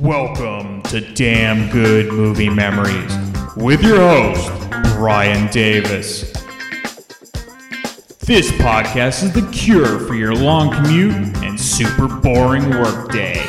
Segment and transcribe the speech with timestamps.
[0.00, 3.12] Welcome to Damn Good Movie Memories
[3.56, 4.48] with your host,
[4.94, 6.30] Brian Davis.
[8.20, 13.44] This podcast is the cure for your long commute and super boring workday.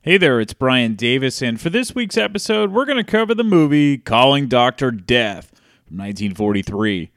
[0.00, 3.44] Hey there, it's Brian Davis, and for this week's episode, we're going to cover the
[3.44, 4.90] movie Calling Dr.
[4.90, 5.50] Death
[5.86, 7.12] from 1943.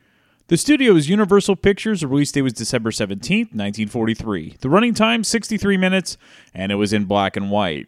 [0.48, 2.02] The studio is Universal Pictures.
[2.02, 4.57] The release date was December 17th, 1943.
[4.60, 6.20] The running time, 63 minutes,
[6.54, 7.87] and it was in black and white.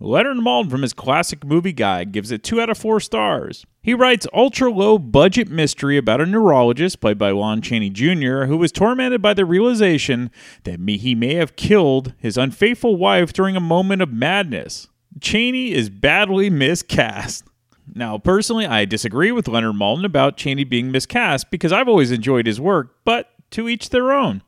[0.00, 3.64] Leonard Maltin from his classic movie guide gives it 2 out of 4 stars.
[3.80, 8.46] He writes ultra low budget mystery about a neurologist played by Lon Chaney Jr.
[8.46, 10.32] who was tormented by the realization
[10.64, 14.88] that he may have killed his unfaithful wife during a moment of madness.
[15.20, 17.44] Chaney is badly miscast.
[17.92, 22.46] Now, personally, I disagree with Leonard Maltin about Chaney being miscast because I've always enjoyed
[22.46, 24.42] his work, but to each their own.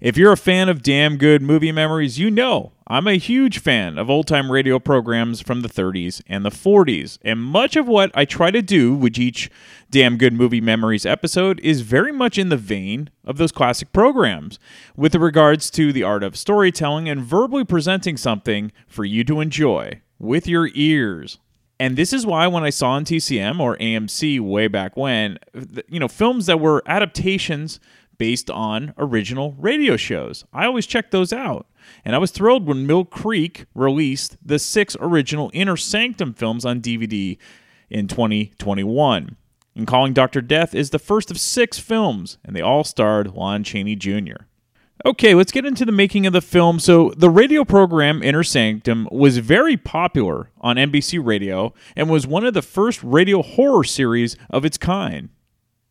[0.00, 3.96] If you're a fan of damn good movie memories, you know I'm a huge fan
[3.96, 8.10] of old time radio programs from the 30s and the 40s, and much of what
[8.14, 9.50] I try to do with each
[9.90, 14.58] damn good movie memories episode is very much in the vein of those classic programs,
[14.94, 20.02] with regards to the art of storytelling and verbally presenting something for you to enjoy
[20.18, 21.38] with your ears.
[21.84, 25.38] And this is why when I saw on TCM or AMC way back when,
[25.86, 27.78] you know, films that were adaptations
[28.16, 31.66] based on original radio shows, I always checked those out.
[32.02, 36.80] And I was thrilled when Mill Creek released the six original Inner Sanctum films on
[36.80, 37.36] DVD
[37.90, 39.36] in 2021.
[39.76, 40.40] And Calling Dr.
[40.40, 44.46] Death is the first of six films, and they all starred Lon Chaney Jr.
[45.06, 46.78] Okay, let's get into the making of the film.
[46.78, 52.46] So, the radio program Inner Sanctum was very popular on NBC Radio and was one
[52.46, 55.28] of the first radio horror series of its kind.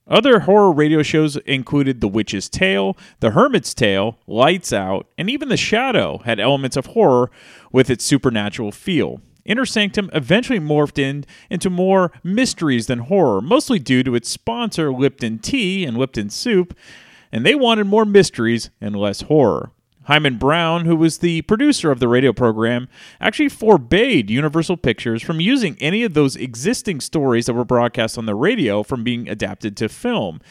[0.07, 5.47] Other horror radio shows included The Witch's Tale, The Hermit's Tale, Lights Out, and even
[5.47, 7.29] The Shadow had elements of horror
[7.71, 9.21] with its supernatural feel.
[9.45, 14.91] Inner Sanctum eventually morphed in, into more mysteries than horror, mostly due to its sponsor
[14.91, 16.75] Lipton Tea and Lipton Soup,
[17.33, 19.71] and they wanted more mysteries and less horror.
[20.03, 22.87] Himan Brown, who was the producer of the radio program,
[23.19, 28.27] actually forbade Universal Pictures from using any of those existing stories that were broadcast on
[28.27, 30.41] the radio from being adapted to film.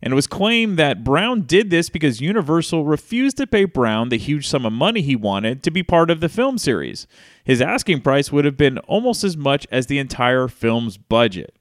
[0.00, 4.16] And it was claimed that Brown did this because Universal refused to pay Brown the
[4.16, 7.06] huge sum of money he wanted to be part of the film series.
[7.44, 11.54] His asking price would have been almost as much as the entire film's budget.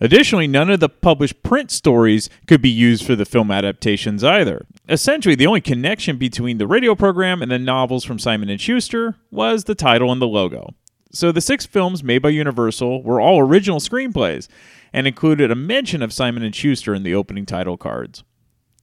[0.00, 4.66] Additionally, none of the published print stories could be used for the film adaptations either.
[4.88, 9.16] Essentially, the only connection between the radio program and the novels from Simon & Schuster
[9.30, 10.74] was the title and the logo.
[11.12, 14.48] So the six films made by Universal were all original screenplays
[14.92, 18.24] and included a mention of Simon & Schuster in the opening title cards.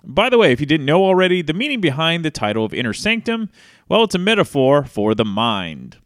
[0.04, 2.94] By the way, if you didn't know already, the meaning behind the title of Inner
[2.94, 3.50] Sanctum,
[3.90, 5.98] well, it's a metaphor for the mind.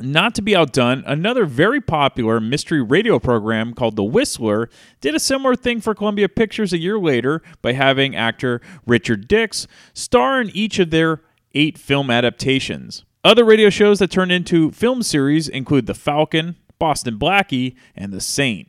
[0.00, 4.68] Not to be outdone, another very popular mystery radio program called The Whistler
[5.00, 9.66] did a similar thing for Columbia Pictures a year later by having actor Richard Dix
[9.94, 11.22] star in each of their
[11.54, 13.04] eight film adaptations.
[13.24, 18.20] Other radio shows that turned into film series include The Falcon, Boston Blackie, and The
[18.20, 18.68] Saint.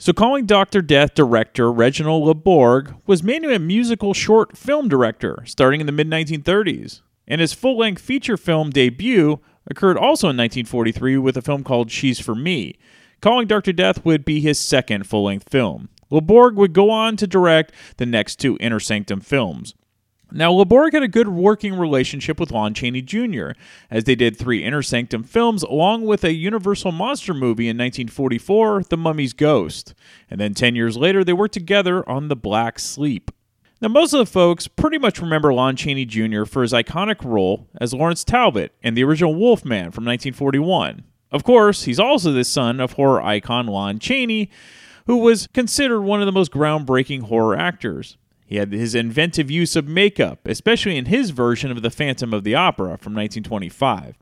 [0.00, 0.80] So, calling Dr.
[0.80, 6.08] Death director Reginald LeBorg was mainly a musical short film director starting in the mid
[6.08, 7.00] 1930s.
[7.26, 11.90] And his full length feature film debut occurred also in 1943 with a film called
[11.90, 12.76] She's for Me.
[13.20, 13.72] Calling Dr.
[13.72, 15.88] Death would be his second full length film.
[16.10, 19.74] LeBorg would go on to direct the next two Inner Sanctum films.
[20.30, 23.52] Now, LeBorg had a good working relationship with Lon Chaney Jr.,
[23.90, 28.84] as they did three Inner Sanctum films, along with a Universal monster movie in 1944,
[28.84, 29.94] The Mummy's Ghost.
[30.30, 33.30] And then 10 years later, they worked together on The Black Sleep.
[33.80, 36.44] Now, most of the folks pretty much remember Lon Chaney Jr.
[36.44, 41.04] for his iconic role as Lawrence Talbot in the original Wolfman from 1941.
[41.30, 44.50] Of course, he's also the son of horror icon Lon Chaney,
[45.06, 48.16] who was considered one of the most groundbreaking horror actors.
[48.44, 52.42] He had his inventive use of makeup, especially in his version of The Phantom of
[52.44, 54.16] the Opera from 1925.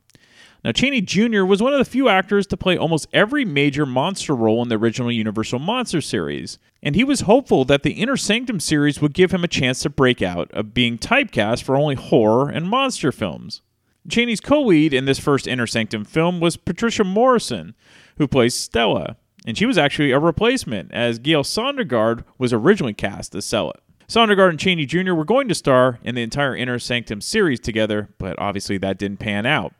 [0.67, 1.45] Now, Chaney Jr.
[1.45, 4.75] was one of the few actors to play almost every major monster role in the
[4.75, 9.31] original Universal Monster series, and he was hopeful that the Inner Sanctum series would give
[9.31, 13.61] him a chance to break out of being typecast for only horror and monster films.
[14.09, 17.73] Chaney's co lead in this first Inner Sanctum film was Patricia Morison,
[18.17, 19.15] who plays Stella,
[19.45, 23.75] and she was actually a replacement, as Gale Sondergaard was originally cast as Stella.
[24.09, 25.13] Sondergaard and Chaney Jr.
[25.13, 29.19] were going to star in the entire Inner Sanctum series together, but obviously that didn't
[29.19, 29.73] pan out.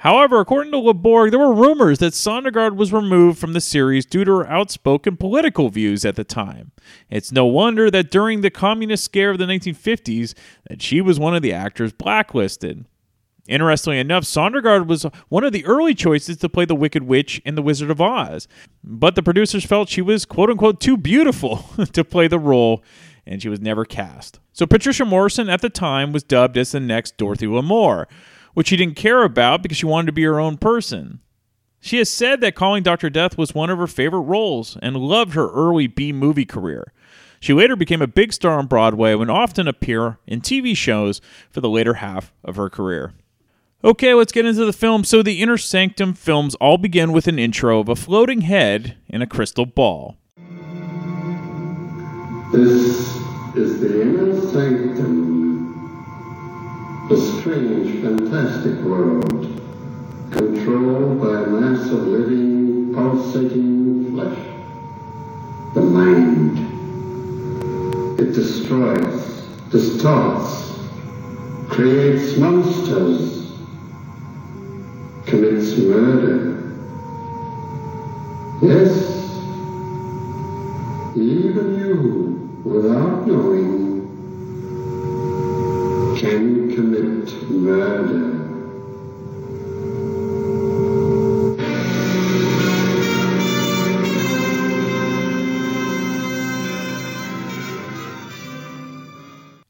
[0.00, 4.24] However, according to LeBorg, there were rumors that Sondergaard was removed from the series due
[4.24, 6.72] to her outspoken political views at the time.
[7.10, 10.32] It's no wonder that during the communist scare of the 1950s
[10.70, 12.86] that she was one of the actors blacklisted.
[13.46, 17.54] Interestingly enough, Sondergaard was one of the early choices to play the Wicked Witch in
[17.54, 18.48] The Wizard of Oz,
[18.82, 21.56] but the producers felt she was quote unquote too beautiful
[21.92, 22.82] to play the role,
[23.26, 24.40] and she was never cast.
[24.54, 28.06] So Patricia Morison at the time was dubbed as the next Dorothy Lamour,
[28.60, 31.18] which she didn't care about because she wanted to be her own person.
[31.80, 33.08] She has said that Calling Dr.
[33.08, 36.92] Death was one of her favorite roles and loved her early B movie career.
[37.40, 41.62] She later became a big star on Broadway and often appear in TV shows for
[41.62, 43.14] the later half of her career.
[43.82, 45.04] Okay, let's get into the film.
[45.04, 49.22] So, the Inner Sanctum films all begin with an intro of a floating head in
[49.22, 50.18] a crystal ball.
[52.52, 53.16] This
[53.56, 55.29] is the Inner Sanctum,
[57.10, 59.60] a strange, fantastic world,
[60.30, 64.38] controlled by a mass of living, pulsating flesh.
[65.74, 66.58] The mind.
[68.20, 70.78] It destroys, distorts,
[71.68, 73.40] creates monsters
[75.26, 76.56] commits murder.
[78.62, 78.92] Yes,
[81.16, 83.89] even you, without knowing,
[86.20, 88.36] can commit murder.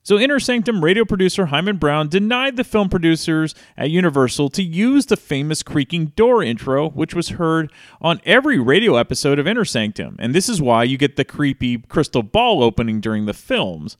[0.02, 5.06] So, Inner Sanctum radio producer Himan Brown denied the film producers at Universal to use
[5.06, 10.16] the famous creaking door intro, which was heard on every radio episode of Inner Sanctum.
[10.18, 13.96] And this is why you get the creepy crystal ball opening during the films.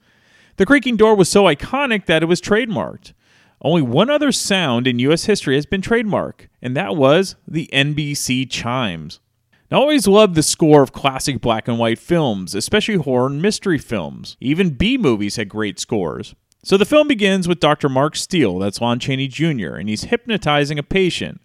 [0.57, 3.13] The creaking door was so iconic that it was trademarked.
[3.61, 5.25] Only one other sound in U.S.
[5.25, 9.19] history has been trademarked, and that was the NBC chimes.
[9.71, 13.77] I always loved the score of classic black and white films, especially horror and mystery
[13.77, 14.35] films.
[14.41, 16.35] Even B movies had great scores.
[16.63, 17.87] So the film begins with Dr.
[17.87, 21.39] Mark Steele, that's Lon Chaney Jr., and he's hypnotizing a patient.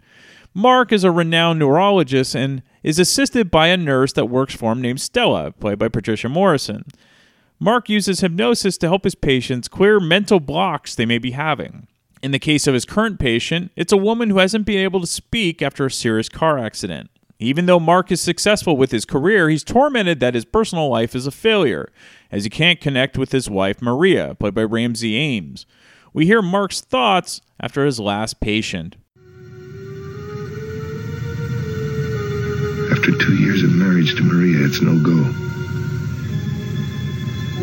[0.53, 4.83] Mark is a renowned neurologist and is assisted by a nurse that works for him
[4.83, 6.85] named Stella, played by Patricia Morison.
[7.59, 11.87] Mark uses hypnosis to help his patients clear mental blocks they may be having.
[12.23, 15.07] In the case of his current patient, it's a woman who hasn't been able to
[15.07, 17.09] speak after a serious car accident.
[17.39, 21.27] Even though Mark is successful with his career, he's tormented that his personal life is
[21.27, 21.91] a failure,
[22.31, 25.67] as he can't connect with his wife, Maria, played by Ramsay Ames.
[26.13, 28.97] We hear Mark's thoughts after his last patient.
[32.91, 35.56] After two years of marriage to Maria, it's no go.
[37.57, 37.63] We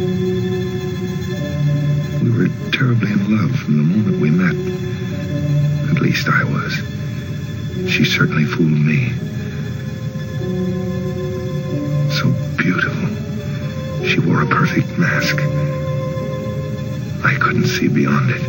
[2.32, 4.56] were terribly in love from the moment we met.
[5.96, 6.74] At least I was.
[7.92, 9.14] She certainly fooled me
[12.10, 13.08] so beautiful.
[14.08, 15.38] She wore a perfect mask.
[17.24, 18.42] I couldn't see beyond it.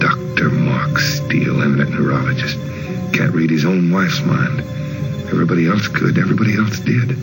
[0.00, 0.50] Dr.
[0.50, 2.58] Mark Steele, eminent neurologist,
[3.14, 4.60] can't read his own wife's mind.
[5.30, 6.18] Everybody else could.
[6.18, 7.16] Everybody else did.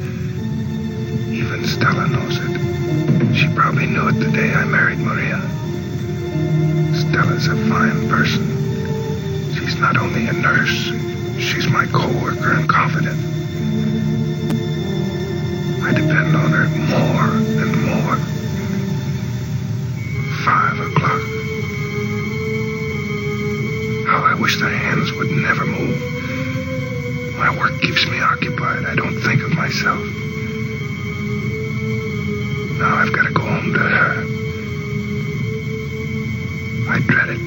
[1.32, 3.36] Even Stella knows it.
[3.36, 5.40] She probably knew it the day I married Maria.
[6.94, 8.46] Stella's a fine person.
[9.54, 10.92] She's not only a nurse,
[11.40, 13.20] she's my co-worker and confidant.
[15.84, 17.32] I depend on her more
[17.64, 18.18] and more.
[20.44, 21.22] Five o'clock.
[24.08, 25.98] How I wish the hands would never move.
[27.38, 28.86] My work keeps me occupied.
[28.86, 30.02] I don't think of myself.
[32.80, 34.24] Now I've got to go home to her.
[36.90, 37.42] I dread it.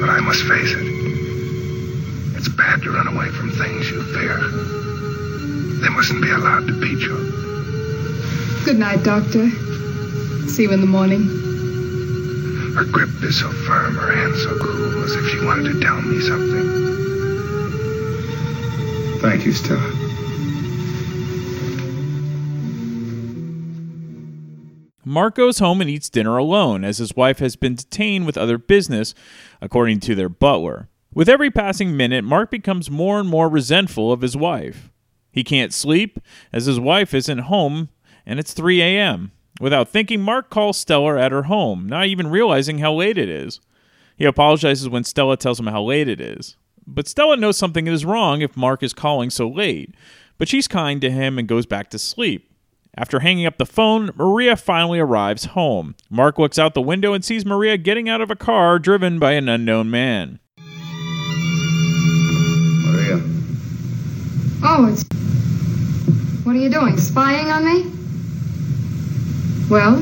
[0.00, 0.86] But I must face it.
[2.36, 4.38] It's bad to run away from things you fear.
[5.80, 7.16] They mustn't be allowed to beat you.
[8.64, 9.50] Good night, Doctor.
[10.48, 11.22] See you in the morning.
[12.74, 16.00] Her grip is so firm, her hand so cool, as if she wanted to tell
[16.02, 16.82] me something.
[19.20, 19.91] Thank you, Stella.
[25.04, 28.58] Mark goes home and eats dinner alone, as his wife has been detained with other
[28.58, 29.14] business,
[29.60, 30.88] according to their butler.
[31.14, 34.90] With every passing minute, Mark becomes more and more resentful of his wife.
[35.30, 36.18] He can't sleep
[36.52, 37.88] as his wife isn't home
[38.26, 39.32] and it's 3 a.m.
[39.60, 43.60] Without thinking, Mark calls Stella at her home, not even realizing how late it is.
[44.16, 46.56] He apologizes when Stella tells him how late it is.
[46.86, 49.94] But Stella knows something is wrong if Mark is calling so late,
[50.38, 52.51] but she's kind to him and goes back to sleep.
[52.94, 55.94] After hanging up the phone, Maria finally arrives home.
[56.10, 59.32] Mark looks out the window and sees Maria getting out of a car driven by
[59.32, 60.40] an unknown man.
[62.84, 63.18] Maria,
[64.62, 65.04] Oh, it's.
[66.44, 66.98] What are you doing?
[66.98, 67.90] Spying on me?
[69.70, 69.96] Well,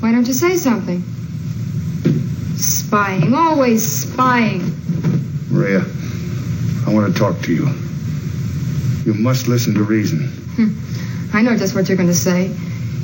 [0.00, 1.02] why don't you say something?
[2.56, 4.60] Spying, always spying.
[5.50, 5.80] Maria,
[6.86, 7.68] I want to talk to you.
[9.06, 10.28] You must listen to reason.
[10.56, 10.72] Hmm.
[11.32, 12.54] I know just what you're going to say.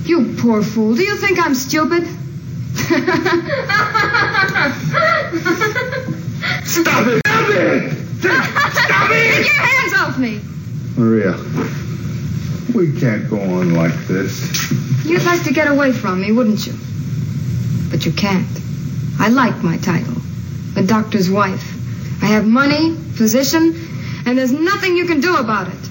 [0.05, 0.95] You poor fool.
[0.95, 2.07] Do you think I'm stupid?
[6.65, 7.23] Stop it!
[7.25, 7.93] Stop it!
[8.21, 9.47] Stop it!
[9.47, 10.41] your hands off me!
[10.97, 11.33] Maria,
[12.75, 14.71] we can't go on like this.
[15.05, 16.75] You'd like to get away from me, wouldn't you?
[17.91, 18.47] But you can't.
[19.19, 20.17] I like my title.
[20.77, 22.23] A doctor's wife.
[22.23, 23.75] I have money, position,
[24.27, 25.88] and there's nothing you can do about it.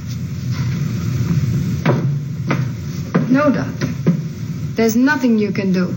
[3.30, 3.88] No, doctor.
[4.76, 5.94] There's nothing you can do.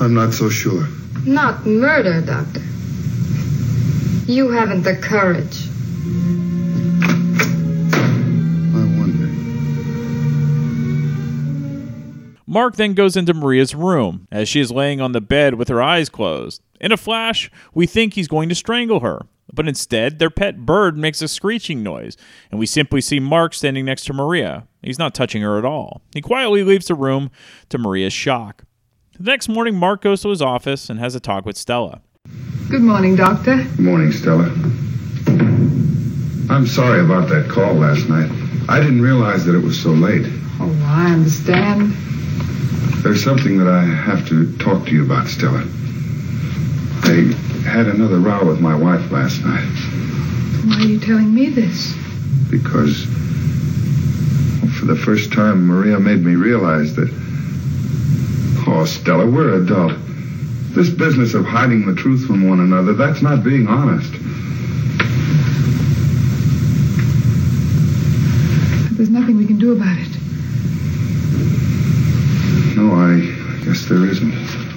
[0.00, 0.86] I'm not so sure.
[1.24, 2.62] Not murder, doctor.
[4.30, 5.66] You haven't the courage.
[8.74, 9.26] I wonder.
[12.46, 15.82] Mark then goes into Maria's room as she is laying on the bed with her
[15.82, 16.62] eyes closed.
[16.80, 20.96] In a flash, we think he's going to strangle her, but instead, their pet bird
[20.96, 22.16] makes a screeching noise,
[22.50, 24.66] and we simply see Mark standing next to Maria.
[24.82, 26.02] He's not touching her at all.
[26.14, 27.30] He quietly leaves the room
[27.70, 28.64] to Maria's shock.
[29.18, 32.02] The next morning, Mark goes to his office and has a talk with Stella.
[32.70, 33.56] Good morning, doctor.
[33.56, 34.44] Good morning, Stella.
[36.50, 38.30] I'm sorry about that call last night.
[38.68, 40.26] I didn't realize that it was so late.
[40.60, 41.92] Oh, I understand.
[43.02, 45.64] There's something that I have to talk to you about, Stella.
[47.04, 47.32] I
[47.64, 49.66] had another row with my wife last night
[50.66, 51.94] Why are you telling me this?
[52.50, 53.06] because
[54.62, 57.08] well, for the first time Maria made me realize that
[58.70, 59.94] Oh, Stella, we're adult.
[60.74, 64.12] This business of hiding the truth from one another, that's not being honest.
[68.96, 70.08] There's nothing we can do about it.
[72.76, 74.67] No, I guess there isn't.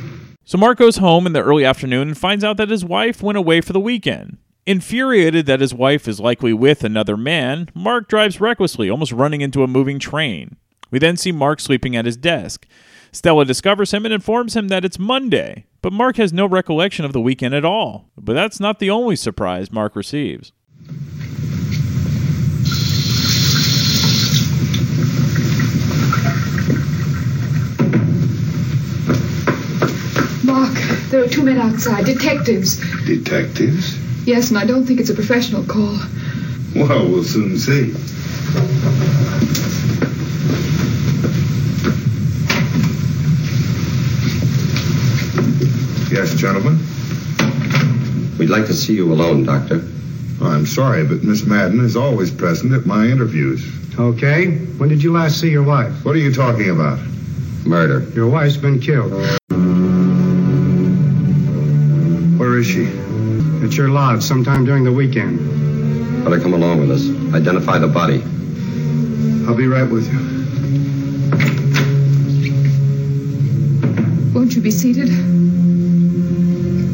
[0.43, 3.37] So Mark goes home in the early afternoon and finds out that his wife went
[3.37, 4.37] away for the weekend.
[4.65, 9.63] Infuriated that his wife is likely with another man, Mark drives recklessly, almost running into
[9.63, 10.57] a moving train.
[10.91, 12.67] We then see Mark sleeping at his desk.
[13.11, 17.13] Stella discovers him and informs him that it's Monday, but Mark has no recollection of
[17.13, 18.09] the weekend at all.
[18.17, 20.53] But that's not the only surprise Mark receives.
[30.43, 30.73] Mark,
[31.09, 32.79] there are two men outside, detectives.
[33.05, 33.97] Detectives?
[34.25, 35.97] Yes, and I don't think it's a professional call.
[36.75, 37.93] Well, we'll soon see.
[46.11, 46.77] Yes, gentlemen?
[48.37, 49.83] We'd like to see you alone, Doctor.
[50.41, 53.63] I'm sorry, but Miss Madden is always present at my interviews.
[53.99, 54.57] Okay.
[54.77, 56.03] When did you last see your wife?
[56.03, 56.99] What are you talking about?
[57.65, 58.09] Murder.
[58.15, 59.39] Your wife's been killed.
[62.61, 62.85] Is she?
[63.65, 66.23] At your lodge sometime during the weekend.
[66.23, 67.09] Better come along with us.
[67.33, 68.21] Identify the body.
[69.47, 70.19] I'll be right with you.
[74.33, 75.09] Won't you be seated?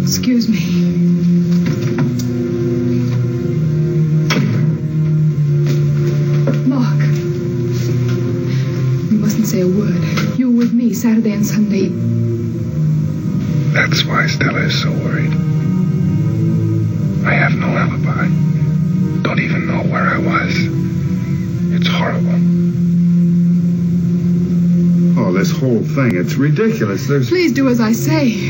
[0.04, 0.64] Excuse me.
[6.66, 7.02] Mark.
[9.12, 10.02] You mustn't say a word.
[10.40, 11.90] You were with me Saturday and Sunday.
[13.74, 15.07] That's why Stella is so worried.
[17.28, 18.28] I have no alibi.
[19.22, 20.56] Don't even know where I was.
[21.76, 22.40] It's horrible.
[25.20, 27.06] Oh, this whole thing, it's ridiculous.
[27.06, 27.28] There's.
[27.28, 28.47] Please do as I say.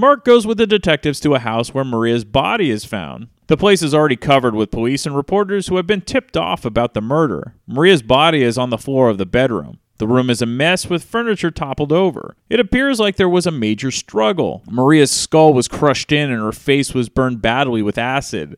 [0.00, 3.28] Mark goes with the detectives to a house where Maria's body is found.
[3.48, 6.94] The place is already covered with police and reporters who have been tipped off about
[6.94, 7.54] the murder.
[7.66, 9.78] Maria's body is on the floor of the bedroom.
[9.98, 12.34] The room is a mess with furniture toppled over.
[12.48, 14.62] It appears like there was a major struggle.
[14.70, 18.56] Maria's skull was crushed in and her face was burned badly with acid.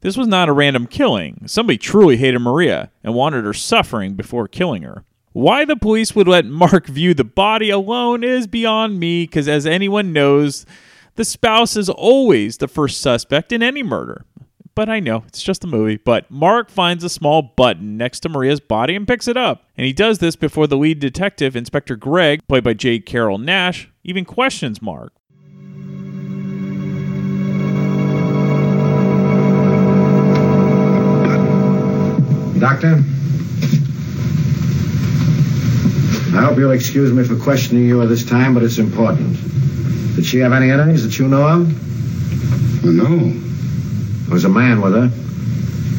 [0.00, 1.44] This was not a random killing.
[1.46, 5.04] Somebody truly hated Maria and wanted her suffering before killing her.
[5.32, 9.64] Why the police would let Mark view the body alone is beyond me, because as
[9.64, 10.66] anyone knows,
[11.14, 14.24] the spouse is always the first suspect in any murder.
[14.74, 15.98] But I know, it's just a movie.
[15.98, 19.66] But Mark finds a small button next to Maria's body and picks it up.
[19.76, 22.98] And he does this before the lead detective, Inspector Gregg, played by J.
[22.98, 25.12] Carrol Naish, even questions Mark.
[32.58, 33.04] Doctor?
[36.32, 39.36] I hope you'll excuse me for questioning you at this time, but it's important.
[40.14, 42.84] Did she have any enemies that you know of?
[42.84, 43.16] Well, no.
[43.16, 45.08] There was a man with her.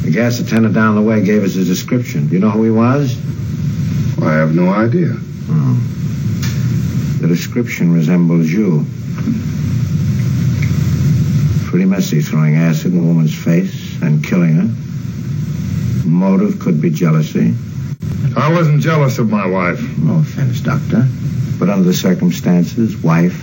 [0.06, 2.28] The gas attendant down the way gave us his description.
[2.28, 3.14] Do you know who he was?
[4.24, 5.10] I have no idea.
[5.10, 7.22] Hmm.
[7.22, 8.86] The description resembles you.
[11.70, 16.08] Pretty messy throwing acid in a woman's face and killing her.
[16.08, 17.54] Motive could be jealousy.
[18.36, 19.80] I wasn't jealous of my wife.
[19.82, 21.08] Oh, no offense, Doctor.
[21.60, 23.40] But under the circumstances, wife,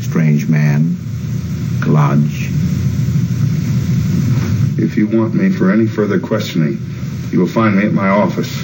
[0.00, 0.96] strange man,
[1.86, 2.48] lodge.
[4.78, 6.78] If you want me for any further questioning,
[7.30, 8.62] you will find me at my office.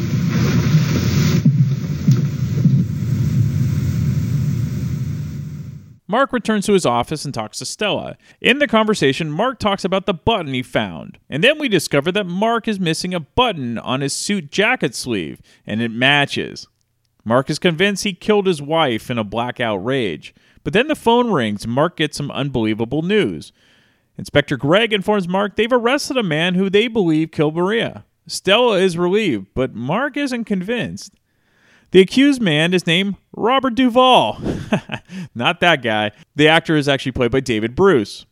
[6.10, 8.16] Mark returns to his office and talks to Stella.
[8.40, 11.18] In the conversation, Mark talks about the button he found.
[11.28, 15.42] And then we discover that Mark is missing a button on his suit jacket sleeve,
[15.66, 16.66] and it matches.
[17.26, 20.34] Mark is convinced he killed his wife in a blackout rage.
[20.64, 23.52] But then the phone rings Mark gets some unbelievable news.
[24.16, 28.06] Inspector Gregg informs Mark they've arrested a man who they believe killed Maria.
[28.26, 31.12] Stella is relieved, but Mark isn't convinced.
[31.90, 34.40] The accused man is named Robert Duvall.
[35.34, 36.12] Not that guy.
[36.36, 38.26] The actor is actually played by David Bruce.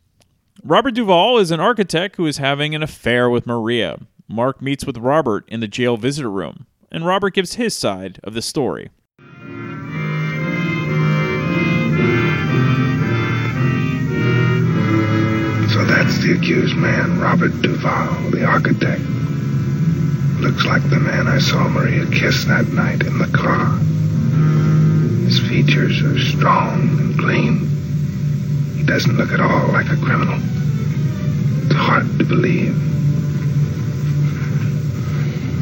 [0.63, 3.99] Robert Duvall is an architect who is having an affair with Maria.
[4.27, 8.33] Mark meets with Robert in the jail visitor room, and Robert gives his side of
[8.33, 8.89] the story.
[15.71, 19.01] So that's the accused man, Robert Duval, the architect.
[20.41, 23.77] Looks like the man I saw Maria kiss that night in the car.
[25.37, 27.67] His features are strong and clean.
[28.75, 30.39] He doesn't look at all like a criminal.
[31.65, 32.73] It's hard to believe.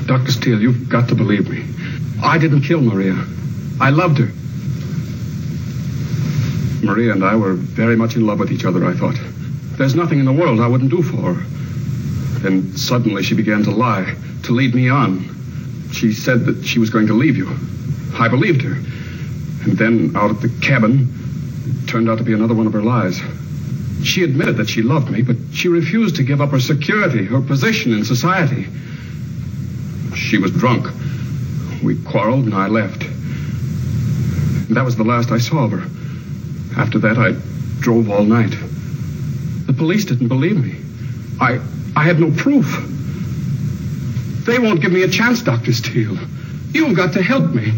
[0.08, 0.32] Dr.
[0.32, 1.66] Steele, you've got to believe me.
[2.24, 3.22] I didn't kill Maria.
[3.82, 4.32] I loved her.
[6.86, 9.20] Maria and I were very much in love with each other, I thought.
[9.78, 11.44] There's nothing in the world I wouldn't do for her.
[12.40, 15.90] Then suddenly she began to lie, to lead me on.
[15.92, 17.50] She said that she was going to leave you.
[18.18, 18.78] I believed her.
[19.66, 21.10] And then out at the cabin,
[21.66, 23.20] it turned out to be another one of her lies.
[24.04, 27.42] She admitted that she loved me, but she refused to give up her security, her
[27.42, 28.68] position in society.
[30.16, 30.88] She was drunk.
[31.84, 33.04] We quarreled and I left.
[33.04, 35.84] And that was the last I saw of her.
[36.80, 37.34] After that, I
[37.82, 38.56] drove all night.
[39.66, 40.76] The police didn't believe me.
[41.42, 41.60] I
[41.96, 42.68] I had no proof.
[44.46, 45.74] They won't give me a chance, Dr.
[45.74, 46.18] Steele.
[46.74, 47.74] You've got to help me.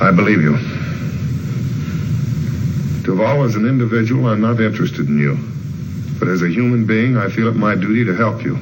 [0.00, 0.58] I believe you.
[3.02, 5.38] Duval, as an individual, I'm not interested in you.
[6.18, 8.56] But as a human being, I feel it my duty to help you.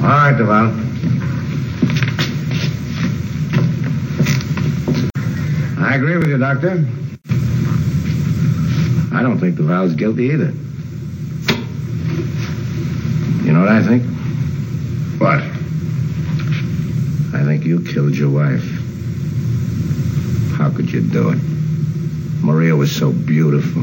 [0.00, 0.72] All right, Duval.
[5.78, 6.86] I agree with you, Doctor.
[9.12, 10.52] I don't think Duval's guilty either.
[13.44, 14.02] You know what I think?
[15.20, 15.55] What?
[17.46, 18.64] I think you killed your wife.
[20.58, 21.38] How could you do it?
[22.42, 23.82] Maria was so beautiful.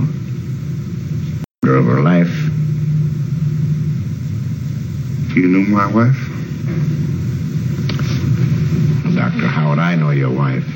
[1.64, 2.28] Murder of her life.
[5.34, 6.18] You knew my wife?
[9.16, 9.48] Dr.
[9.48, 10.68] Howard, I know your wife.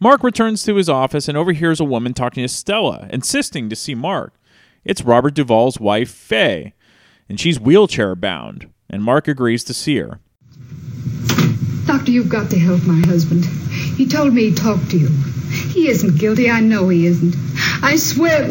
[0.00, 3.94] Mark returns to his office and overhears a woman talking to Stella, insisting to see
[3.94, 4.34] Mark.
[4.84, 6.74] It's Robert Duval's wife, Faye,
[7.28, 10.20] and she's wheelchair bound, and Mark agrees to see her.
[11.86, 13.44] Doctor, you've got to help my husband.
[13.96, 15.08] He told me he'd talk to you.
[15.72, 16.50] He isn't guilty.
[16.50, 17.34] I know he isn't.
[17.82, 18.50] I swear.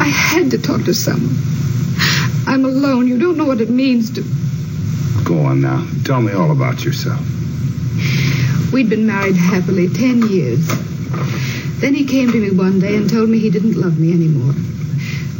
[0.00, 1.36] I had to talk to someone.
[2.46, 3.06] I'm alone.
[3.06, 4.24] You don't know what it means to.
[5.24, 5.86] Go on now.
[6.04, 7.20] Tell me all about yourself.
[8.72, 10.66] We'd been married happily ten years.
[11.80, 14.54] Then he came to me one day and told me he didn't love me anymore.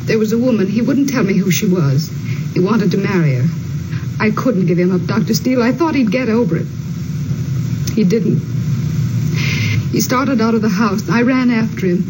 [0.05, 0.67] There was a woman.
[0.67, 2.11] He wouldn't tell me who she was.
[2.55, 3.49] He wanted to marry her.
[4.21, 5.35] I couldn't give him up, Dr.
[5.35, 5.63] Steele.
[5.63, 6.67] I thought he'd get over it.
[7.95, 8.41] He didn't.
[9.93, 11.09] He started out of the house.
[11.09, 12.03] I ran after him.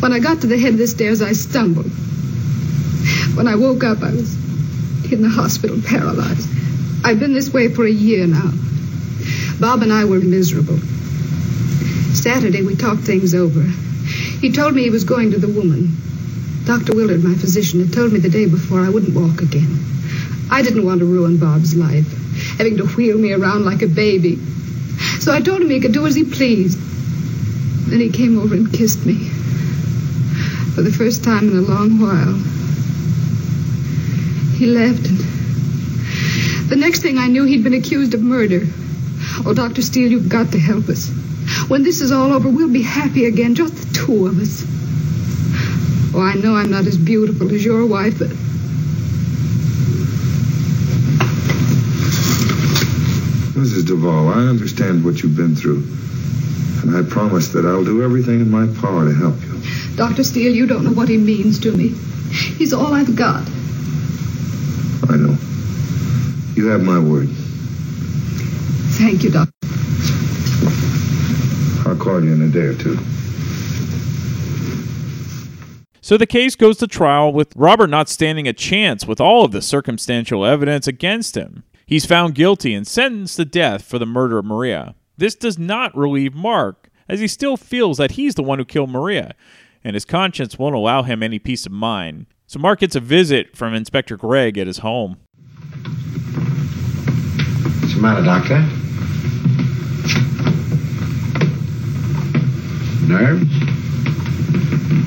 [0.00, 1.90] When I got to the head of the stairs, I stumbled.
[3.34, 4.34] When I woke up, I was
[5.12, 6.48] in the hospital, paralyzed.
[7.04, 8.50] I've been this way for a year now.
[9.58, 10.78] Bob and I were miserable.
[12.14, 13.62] Saturday, we talked things over.
[13.62, 15.96] He told me he was going to the woman.
[16.64, 16.94] Dr.
[16.94, 19.78] Willard, my physician, had told me the day before I wouldn't walk again.
[20.50, 22.06] I didn't want to ruin Bob's life,
[22.56, 24.36] having to wheel me around like a baby.
[25.18, 26.78] So I told him he could do as he pleased.
[27.90, 29.28] Then he came over and kissed me.
[30.74, 32.34] For the first time in a long while.
[34.56, 35.18] He left, and
[36.68, 38.62] the next thing I knew, he'd been accused of murder.
[39.44, 39.82] Oh, Dr.
[39.82, 41.10] Steele, you've got to help us.
[41.68, 44.81] When this is all over, we'll be happy again, just the two of us.
[46.14, 48.28] Oh, I know I'm not as beautiful as your wife, but.
[53.56, 53.86] Mrs.
[53.86, 55.82] Duval, I understand what you've been through.
[56.82, 59.96] And I promise that I'll do everything in my power to help you.
[59.96, 60.24] Dr.
[60.24, 61.94] Steele, you don't know what he means to me.
[62.58, 63.48] He's all I've got.
[65.08, 65.36] I know.
[66.54, 67.28] You have my word.
[68.98, 69.52] Thank you, Doctor.
[71.88, 72.98] I'll call you in a day or two.
[76.12, 79.52] So the case goes to trial with Robert not standing a chance with all of
[79.52, 81.64] the circumstantial evidence against him.
[81.86, 84.94] He's found guilty and sentenced to death for the murder of Maria.
[85.16, 88.90] This does not relieve Mark, as he still feels that he's the one who killed
[88.90, 89.34] Maria,
[89.82, 92.26] and his conscience won't allow him any peace of mind.
[92.46, 95.16] So Mark gets a visit from Inspector Gregg at his home.
[97.80, 98.60] What's the matter, Doctor?
[103.08, 103.48] Nerves?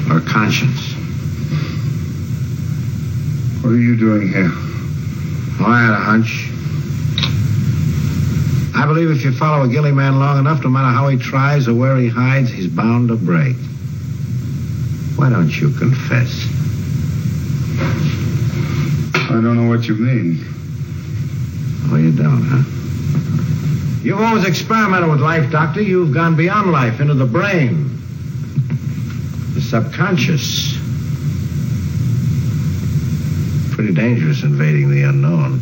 [0.09, 0.84] Or conscience?
[3.65, 4.51] What are you doing here?
[4.53, 6.51] Oh, I had a hunch.
[8.75, 11.67] I believe if you follow a gilly man long enough, no matter how he tries
[11.67, 13.55] or where he hides, he's bound to break.
[15.15, 16.45] Why don't you confess?
[19.15, 20.45] I don't know what you mean.
[21.89, 24.03] Oh, you don't, huh?
[24.03, 25.81] You've always experimented with life, Doctor.
[25.81, 27.99] You've gone beyond life, into the brain.
[29.55, 30.74] The subconscious.
[33.75, 35.59] Pretty dangerous invading the unknown.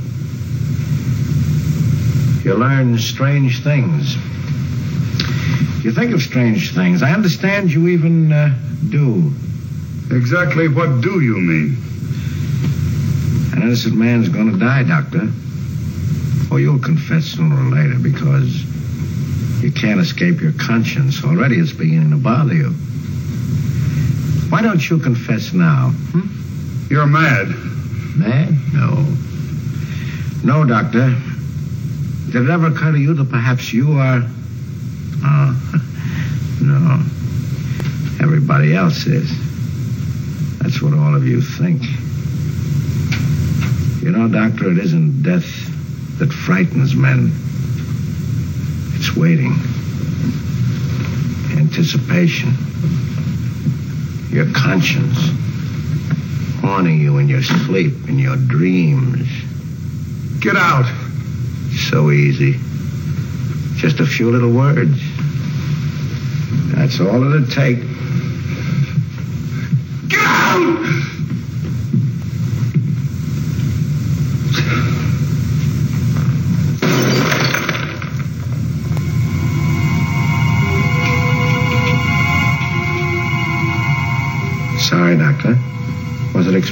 [2.44, 4.14] You learn strange things.
[5.84, 7.02] You think of strange things.
[7.02, 8.56] I understand you even uh,
[8.90, 9.34] do.
[10.12, 11.78] Exactly what do you mean?
[13.54, 15.28] An innocent man's going to die, Doctor.
[16.52, 18.64] Or you'll confess sooner or later because
[19.64, 21.24] you can't escape your conscience.
[21.24, 22.70] Already it's beginning to bother you.
[24.50, 25.90] Why don't you confess now?
[25.90, 26.92] Hmm?
[26.92, 27.73] You're mad.
[28.16, 28.54] Mad?
[28.74, 29.06] No.
[30.44, 31.16] No, Doctor.
[32.32, 34.22] Did it ever occur to you that perhaps you are.
[35.24, 35.82] Oh,
[36.62, 37.04] no.
[38.24, 39.30] Everybody else is.
[40.60, 41.84] That's what all of you think.
[44.04, 45.46] You know, Doctor, it isn't death
[46.20, 47.32] that frightens men.
[48.96, 49.54] It's waiting.
[51.58, 52.54] Anticipation.
[54.30, 55.43] Your conscience.
[56.64, 59.28] Haunting you in your sleep, in your dreams.
[60.40, 60.90] Get out.
[61.90, 62.58] So easy.
[63.76, 64.98] Just a few little words.
[66.74, 67.93] That's all it'll take.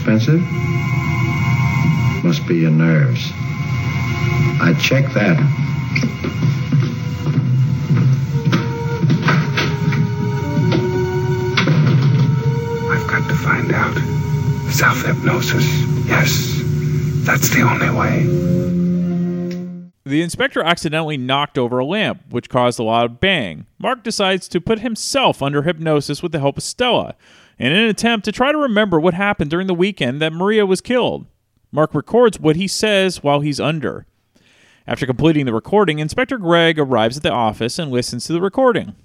[0.02, 0.42] Expensive?
[2.24, 3.30] Must be your nerves.
[4.60, 5.38] I check that.
[12.90, 13.96] I've got to find out.
[14.72, 15.66] Self hypnosis.
[16.08, 16.62] Yes.
[17.24, 18.52] That's the only way.
[20.04, 23.68] The inspector accidentally knocked over a lamp, which caused a loud bang.
[23.78, 27.16] Mark decides to put himself under hypnosis with the help of Stella,
[27.62, 30.82] in an attempt to try to remember what happened during the weekend that Maria was
[30.82, 31.28] killed.
[31.72, 34.08] Mark records what he says while he's under.
[34.88, 38.96] After completing the recording, Inspector Gregg arrives at the office and listens to the recording.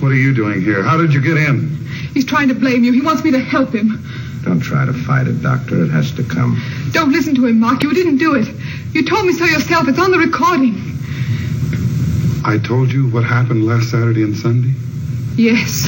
[0.00, 0.82] What are you doing here?
[0.82, 1.68] How did you get in?
[2.14, 2.92] He's trying to blame you.
[2.92, 4.02] He wants me to help him.
[4.42, 5.84] Don't try to fight it, Doctor.
[5.84, 6.58] It has to come.
[6.92, 7.82] Don't listen to him, Mark.
[7.82, 8.48] You didn't do it.
[8.94, 9.86] You told me so yourself.
[9.86, 10.74] It's on the recording.
[12.42, 14.72] I told you what happened last Saturday and Sunday?
[15.36, 15.86] Yes.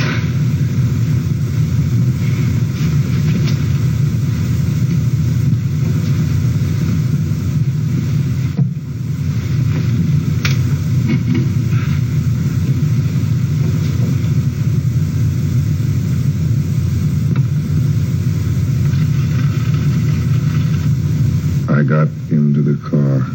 [21.82, 23.26] I got into the car,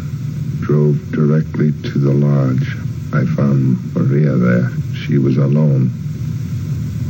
[0.62, 2.66] drove directly to the lodge.
[3.12, 4.70] I found Maria there.
[4.94, 5.90] She was alone.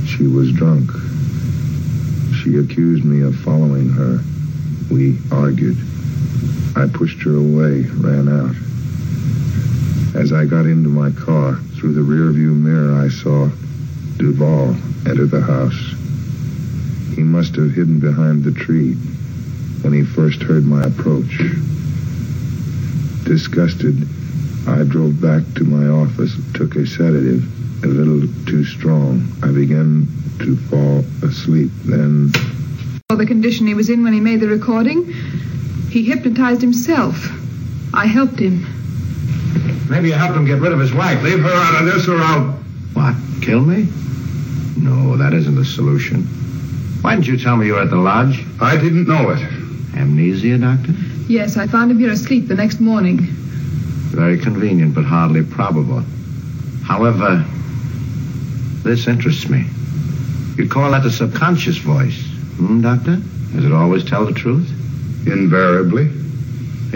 [0.05, 0.91] She was drunk.
[2.43, 4.19] She accused me of following her.
[4.91, 5.77] We argued.
[6.75, 8.57] I pushed her away, ran out.
[10.21, 13.49] As I got into my car, through the rearview mirror, I saw
[14.17, 14.75] Duval
[15.07, 15.95] enter the house.
[17.15, 18.97] He must have hidden behind the tree
[19.83, 21.39] when he first heard my approach.
[23.25, 24.09] Disgusted,
[24.67, 27.45] I drove back to my office, took a sedative,
[27.85, 29.27] a little too strong.
[29.43, 30.07] I began
[30.41, 31.71] to fall asleep.
[31.85, 32.33] Then
[33.09, 35.13] The condition he was in when he made the recording,
[35.91, 37.17] he hypnotized himself.
[37.95, 38.67] I helped him.
[39.89, 41.23] Maybe you helped him get rid of his wife.
[41.23, 42.53] Leave her out of this or I'll...
[42.93, 43.15] What?
[43.41, 43.89] Kill me?
[44.77, 46.25] No, that isn't the solution.
[47.01, 48.45] Why didn't you tell me you were at the lodge?
[48.61, 49.58] I didn't know it.
[49.95, 50.93] Amnesia, Doctor?
[51.29, 53.19] Yes, I found him here asleep the next morning.
[53.21, 56.03] Very convenient, but hardly probable.
[56.85, 57.45] However,
[58.83, 59.67] this interests me.
[60.57, 62.19] You'd call that a subconscious voice.
[62.57, 63.17] Hmm, Doctor?
[63.55, 64.69] Does it always tell the truth?
[65.27, 66.11] Invariably.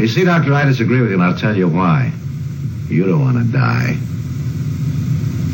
[0.01, 2.13] You see, Doctor, I disagree with you, and I'll tell you why.
[2.89, 3.95] You don't want to die.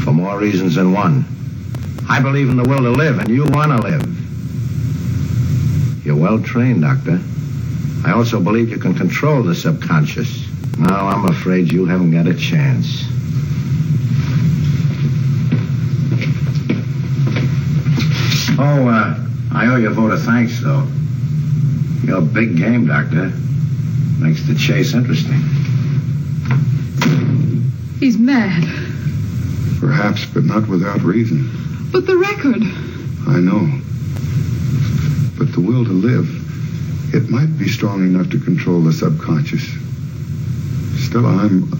[0.05, 1.25] For more reasons than one.
[2.09, 4.28] I believe in the will to live, and you want to live.
[6.05, 7.21] You're well trained, Doctor.
[8.05, 10.47] I also believe you can control the subconscious.
[10.79, 13.05] No, I'm afraid you haven't got a chance.
[18.61, 19.19] Oh, uh,
[19.53, 20.87] I owe you a vote of thanks, though.
[22.05, 23.33] You're a big game, Doctor.
[24.19, 25.41] Makes the chase interesting.
[27.99, 28.63] He's mad.
[29.81, 31.51] Perhaps, but not without reason.
[31.93, 32.63] But the record.
[33.27, 33.81] I know.
[35.39, 39.65] But the will to live, it might be strong enough to control the subconscious.
[41.07, 41.73] Still, I'm.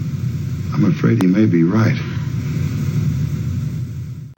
[0.73, 1.99] I'm afraid he may be right.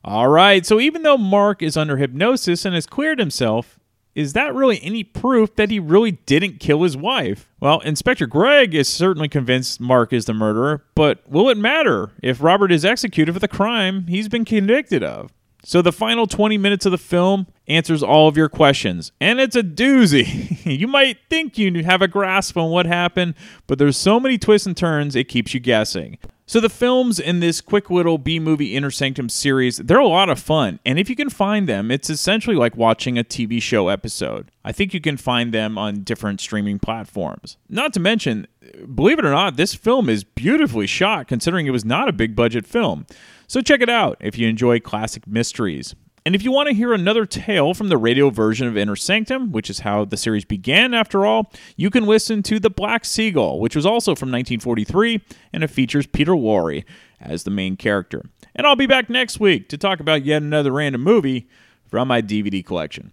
[0.03, 3.79] All right, so even though Mark is under hypnosis and has cleared himself,
[4.15, 7.47] is that really any proof that he really didn't kill his wife?
[7.59, 12.41] Well, Inspector Gregg is certainly convinced Mark is the murderer, but will it matter if
[12.41, 15.31] Robert is executed for the crime he's been convicted of?
[15.63, 19.55] So the final 20 minutes of the film answers all of your questions, and it's
[19.55, 20.65] a doozy.
[20.79, 23.35] you might think you have a grasp on what happened,
[23.67, 26.17] but there's so many twists and turns it keeps you guessing.
[26.47, 30.29] So the films in this quick little B movie Inner Sanctum series, they're a lot
[30.29, 33.87] of fun, and if you can find them, it's essentially like watching a TV show
[33.87, 34.51] episode.
[34.65, 37.55] I think you can find them on different streaming platforms.
[37.69, 38.47] Not to mention,
[38.93, 42.35] believe it or not, this film is beautifully shot considering it was not a big
[42.35, 43.05] budget film.
[43.51, 45.93] So check it out if you enjoy classic mysteries.
[46.25, 49.51] And if you want to hear another tale from the radio version of Inner Sanctum,
[49.51, 53.59] which is how the series began after all, you can listen to The Black Seagull,
[53.59, 56.85] which was also from 1943, and it features Peter Lorre
[57.19, 58.23] as the main character.
[58.55, 61.49] And I'll be back next week to talk about yet another random movie
[61.89, 63.11] from my DVD collection.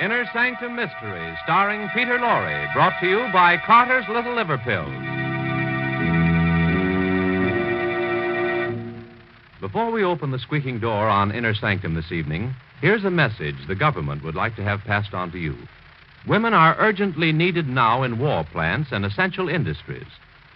[0.00, 4.86] Inner Sanctum Mysteries, starring Peter Lorre, brought to you by Carter's Little Liver Pills.
[9.60, 13.74] Before we open the squeaking door on Inner Sanctum this evening, here's a message the
[13.74, 15.56] government would like to have passed on to you.
[16.28, 20.06] Women are urgently needed now in war plants and essential industries.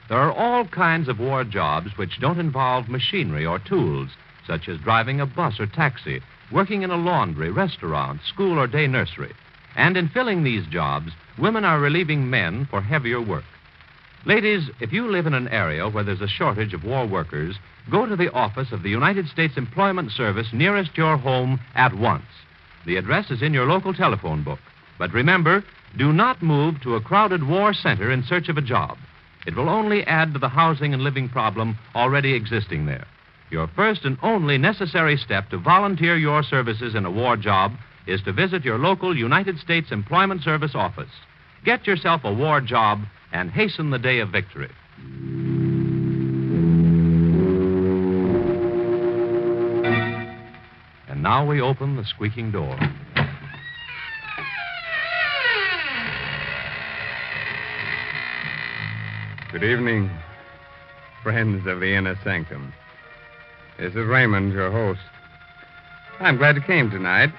[0.09, 4.11] There are all kinds of war jobs which don't involve machinery or tools,
[4.47, 6.21] such as driving a bus or taxi,
[6.53, 9.33] working in a laundry, restaurant, school, or day nursery.
[9.77, 13.45] And in filling these jobs, women are relieving men for heavier work.
[14.25, 17.57] Ladies, if you live in an area where there's a shortage of war workers,
[17.91, 22.27] go to the office of the United States Employment Service nearest your home at once.
[22.87, 24.61] The address is in your local telephone book.
[24.99, 25.65] But remember,
[25.97, 28.97] do not move to a crowded war center in search of a job.
[29.47, 33.07] It will only add to the housing and living problem already existing there.
[33.53, 37.73] Your first and only necessary step to volunteer your services in a war job
[38.07, 41.11] is to visit your local United States Employment Service office.
[41.63, 44.71] Get yourself a war job and hasten the day of victory.
[51.09, 52.75] And now we open the squeaking door.
[59.53, 60.11] Good evening,
[61.23, 62.73] friends of the Inner Sanctum.
[63.83, 65.01] This is Raymond, your host.
[66.21, 67.31] I'm glad you came tonight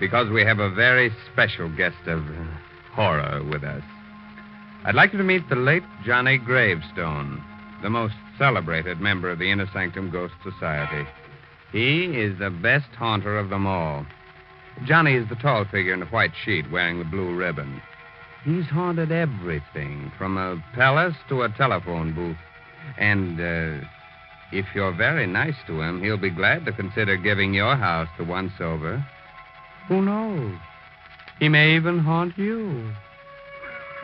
[0.00, 2.44] because we have a very special guest of uh,
[2.94, 3.82] horror with us.
[4.86, 7.44] I'd like you to meet the late Johnny Gravestone,
[7.82, 11.06] the most celebrated member of the Inner Sanctum Ghost Society.
[11.72, 14.06] He is the best haunter of them all.
[14.86, 17.82] Johnny is the tall figure in the white sheet wearing the blue ribbon.
[18.46, 22.38] He's haunted everything, from a palace to a telephone booth.
[22.96, 23.86] And uh,
[24.52, 28.24] if you're very nice to him, he'll be glad to consider giving your house the
[28.24, 29.04] once over.
[29.88, 30.56] Who knows?
[31.38, 32.90] He may even haunt you.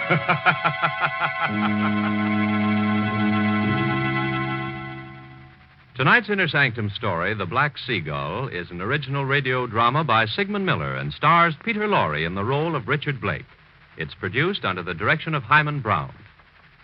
[5.94, 10.96] Tonight's Inner Sanctum story, The Black Seagull, is an original radio drama by Sigmund Miller
[10.96, 13.44] and stars Peter Lorre in the role of Richard Blake.
[13.98, 16.12] It's produced under the direction of Himan Brown.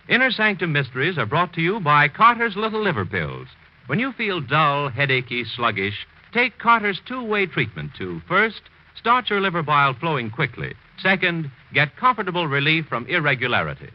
[0.09, 3.47] Inner Sanctum Mysteries are brought to you by Carter's Little Liver Pills.
[3.85, 8.61] When you feel dull, headachy, sluggish, take Carter's two way treatment to first,
[8.97, 10.73] start your liver bile flowing quickly.
[10.99, 13.91] Second, get comfortable relief from irregularity.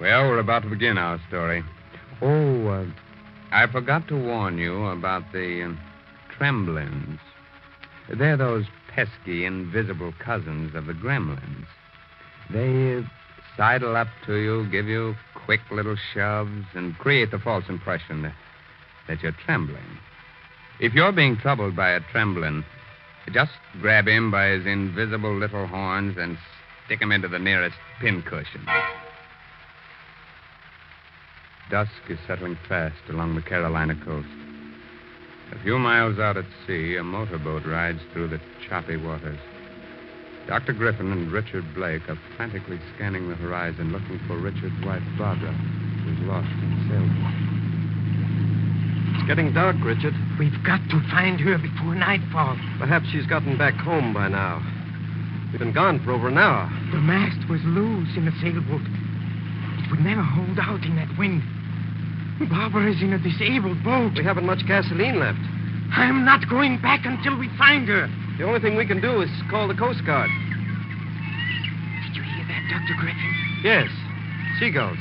[0.00, 1.62] Well, we're about to begin our story.
[2.22, 2.86] Oh, uh,
[3.50, 7.18] I forgot to warn you about the uh, tremblins.
[8.18, 11.66] They're those pesky, invisible cousins of the gremlins.
[12.50, 13.04] They
[13.56, 18.34] sidle up to you, give you quick little shoves, and create the false impression that,
[19.08, 19.98] that you're trembling.
[20.80, 22.64] If you're being troubled by a tremblin,
[23.32, 26.38] just grab him by his invisible little horns and
[26.86, 28.66] stick him into the nearest pincushion.
[31.70, 34.28] Dusk is settling fast along the Carolina coast.
[35.52, 39.38] A few miles out at sea, a motorboat rides through the choppy waters.
[40.46, 40.72] Dr.
[40.72, 46.18] Griffin and Richard Blake are frantically scanning the horizon looking for Richard's wife, Barbara, who's
[46.24, 47.36] lost in the sailboat.
[49.18, 50.14] It's getting dark, Richard.
[50.38, 52.56] We've got to find her before nightfall.
[52.78, 54.64] Perhaps she's gotten back home by now.
[55.52, 56.64] We've been gone for over an hour.
[56.92, 58.88] The mast was loose in the sailboat.
[59.84, 61.42] It would never hold out in that wind.
[62.46, 64.12] Barbara is in a disabled boat.
[64.16, 65.40] We haven't much gasoline left.
[65.90, 68.08] I'm not going back until we find her.
[68.38, 70.30] The only thing we can do is call the Coast Guard.
[72.06, 72.94] Did you hear that, Dr.
[73.00, 73.34] Griffin?
[73.64, 73.88] Yes.
[74.60, 74.98] Seagulls.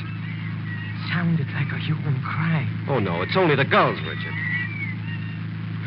[1.14, 2.66] Sounded like a human cry.
[2.90, 4.34] Oh, no, it's only the gulls, Richard.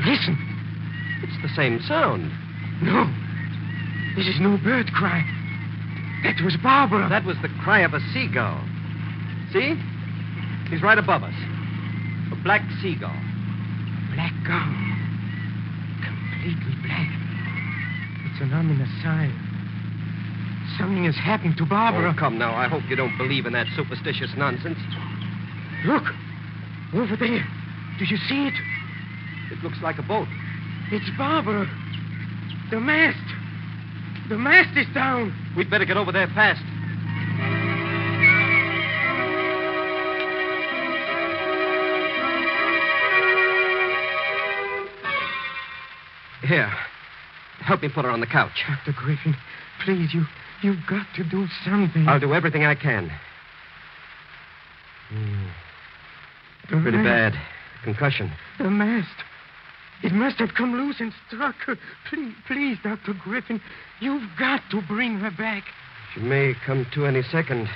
[0.06, 0.38] Listen.
[1.22, 2.30] It's the same sound.
[2.82, 3.10] No.
[4.16, 5.22] This is no bird cry.
[6.22, 7.08] That was Barbara.
[7.08, 8.60] That was the cry of a seagull.
[9.52, 9.74] See?
[10.70, 11.34] He's right above us.
[12.32, 13.10] A black seagull.
[14.14, 14.70] Black gull.
[16.06, 17.10] Completely black.
[18.30, 19.34] It's an ominous sign.
[20.78, 22.14] Something has happened to Barbara.
[22.14, 22.54] Oh, come now.
[22.54, 24.78] I hope you don't believe in that superstitious nonsense.
[25.84, 26.04] Look.
[26.94, 27.44] Over there.
[27.98, 28.54] Did you see it?
[29.50, 30.28] It looks like a boat.
[30.92, 31.66] It's Barbara.
[32.70, 33.18] The mast.
[34.28, 35.34] The mast is down.
[35.56, 36.62] We'd better get over there fast.
[46.50, 46.72] Here.
[47.60, 48.64] Help me put her on the couch.
[48.84, 48.92] Dr.
[48.98, 49.36] Griffin,
[49.84, 50.24] please, you,
[50.62, 52.08] you've got to do something.
[52.08, 53.08] I'll do everything I can.
[55.12, 55.48] Mm.
[56.66, 57.42] Pretty mast- bad.
[57.84, 58.32] Concussion.
[58.58, 59.14] The mast.
[60.02, 61.76] It must have come loose and struck her.
[62.08, 63.12] Please, please, Dr.
[63.14, 63.60] Griffin,
[64.00, 65.62] you've got to bring her back.
[66.14, 67.68] She may come to any second.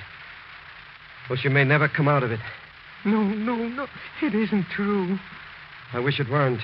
[1.31, 2.41] Or she may never come out of it.
[3.05, 3.87] No, no, no.
[4.21, 5.17] It isn't true.
[5.93, 6.63] I wish it weren't.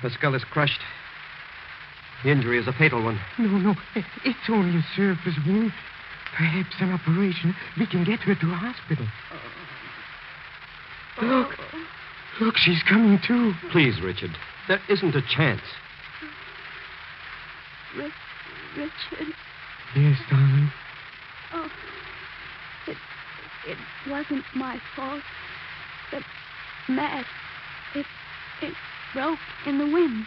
[0.00, 0.80] Her skull is crushed.
[2.24, 3.20] The injury is a fatal one.
[3.38, 3.74] No, no.
[4.24, 5.72] It's only a surface wound.
[6.36, 7.54] Perhaps an operation.
[7.78, 9.06] We can get her to a hospital.
[11.22, 11.50] Look.
[12.40, 13.54] Look, she's coming to.
[13.70, 14.36] Please, Richard.
[14.68, 15.62] There isn't a chance.
[17.96, 18.12] Rich,
[18.76, 19.34] Richard.
[19.94, 20.70] Yes, darling.
[21.54, 21.70] Oh,
[22.86, 22.96] it,
[23.66, 23.78] it
[24.10, 25.22] wasn't my fault.
[26.10, 26.20] The
[26.92, 27.26] mast,
[27.94, 28.04] it,
[28.60, 28.74] it
[29.14, 30.26] broke in the wind.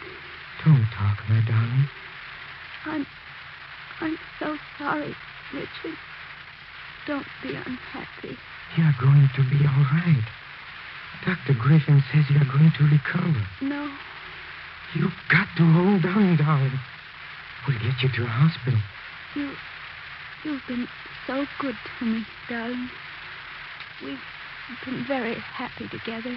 [0.64, 1.88] Don't talk, my darling.
[2.86, 3.06] I'm,
[4.00, 5.14] I'm so sorry,
[5.54, 5.96] Richard.
[7.06, 8.36] Don't be unhappy.
[8.76, 10.24] You're going to be all right.
[11.24, 11.54] Dr.
[11.58, 13.46] Griffin says you're going to recover.
[13.62, 13.90] No,
[14.94, 16.80] You've got to hold on, darling.
[17.68, 18.80] We'll get you to a hospital.
[19.36, 19.52] you,
[20.42, 20.88] you've been
[21.26, 22.90] so good to me, darling.
[24.04, 24.18] We've
[24.84, 26.36] been very happy together.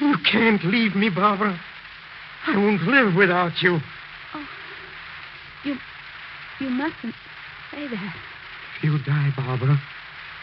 [0.00, 1.58] You can't leave me, Barbara.
[2.46, 3.78] I won't live without you.
[4.34, 4.46] Oh,
[5.64, 5.76] you,
[6.60, 7.14] you mustn't
[7.70, 8.14] say that.
[8.76, 9.80] If you die, Barbara,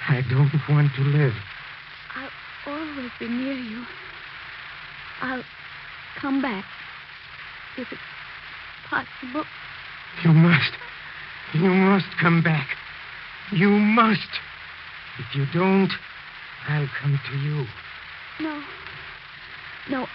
[0.08, 1.34] I don't want to live.
[2.16, 3.84] I'll always be near you.
[5.22, 5.44] I'll
[6.20, 6.64] come back
[7.78, 8.02] if it's
[8.90, 9.44] possible.
[10.24, 10.72] You must.
[11.54, 12.68] You must come back.
[13.52, 14.30] You must.
[15.20, 15.92] If you don't,
[16.68, 17.66] I'll come to you.
[18.40, 18.64] No.
[19.90, 20.08] No,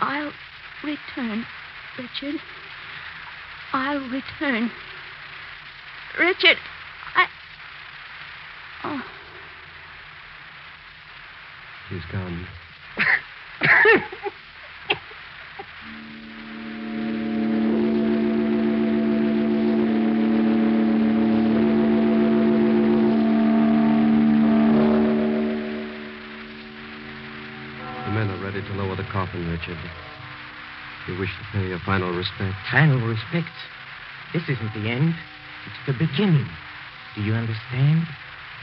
[0.00, 0.32] I'll
[0.84, 1.46] return,
[1.98, 2.40] Richard.
[3.72, 4.70] I'll return.
[6.18, 6.56] Richard,
[7.14, 7.26] I.
[8.84, 9.02] Oh.
[11.88, 12.46] She's gone.
[28.04, 29.78] The men are ready to lower the coffin, Richard.
[31.08, 32.54] You wish to pay your final respect.
[32.70, 33.56] Final respects.
[34.34, 35.14] This isn't the end.
[35.64, 36.46] It's the beginning.
[37.16, 38.06] Do you understand?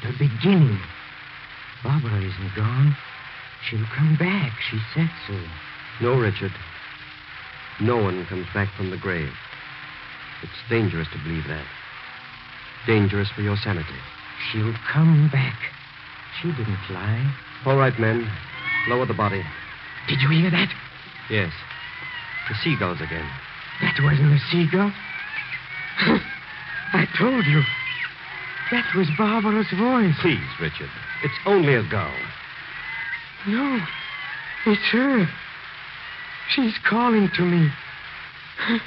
[0.03, 0.79] The beginning.
[1.83, 2.95] Barbara isn't gone.
[3.67, 4.53] She'll come back.
[4.69, 5.33] She said so.
[6.01, 6.51] No, Richard.
[7.81, 9.33] No one comes back from the grave.
[10.43, 11.65] It's dangerous to believe that.
[12.85, 13.99] Dangerous for your sanity.
[14.51, 15.57] She'll come back.
[16.41, 17.35] She didn't lie.
[17.65, 18.29] All right, men.
[18.87, 19.43] Lower the body.
[20.07, 20.69] Did you hear that?
[21.29, 21.51] Yes.
[22.49, 23.27] The seagulls again.
[23.81, 24.91] That wasn't a seagull.
[26.93, 27.61] I told you.
[28.71, 30.15] That was Barbara's voice.
[30.21, 30.89] Please, Richard.
[31.23, 32.13] It's only a gull.
[33.47, 33.79] No,
[34.65, 35.27] it's her.
[36.49, 37.69] She's calling to me.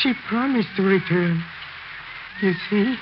[0.00, 1.42] She promised to return.
[2.40, 2.96] You see,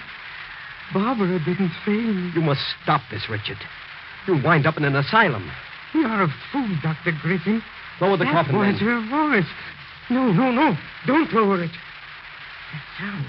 [0.95, 2.33] Barbara didn't fail me.
[2.35, 3.59] You must stop this, Richard.
[4.27, 5.51] You'll wind up in an asylum.
[5.93, 7.13] You're a fool, Dr.
[7.21, 7.63] Griffin.
[8.01, 8.77] Lower the that coffin, was men.
[8.79, 9.47] her voice.
[10.11, 10.77] No, no, no.
[11.07, 11.71] Don't lower it.
[11.71, 13.27] That sound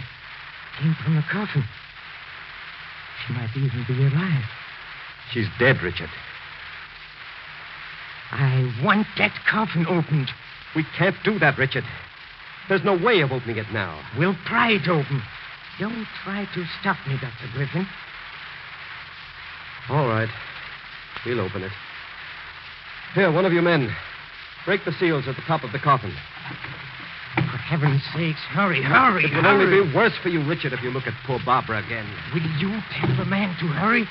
[0.79, 1.63] came from the coffin.
[3.25, 4.45] She might even be alive.
[5.31, 6.09] She's dead, Richard.
[8.31, 10.29] I want that coffin opened.
[10.75, 11.83] We can't do that, Richard.
[12.69, 13.99] There's no way of opening it now.
[14.17, 15.23] We'll pry it open.
[15.79, 17.47] Don't try to stop me, Dr.
[17.53, 17.87] Griffin.
[19.89, 20.29] All right.
[21.25, 21.71] We'll open it.
[23.13, 23.95] Here, one of you men.
[24.65, 26.13] Break the seals at the top of the coffin.
[27.35, 29.63] For heaven's sakes, hurry, hurry, It will hurry.
[29.65, 32.05] only be worse for you, Richard, if you look at poor Barbara again.
[32.33, 34.07] Will you tell the man to hurry?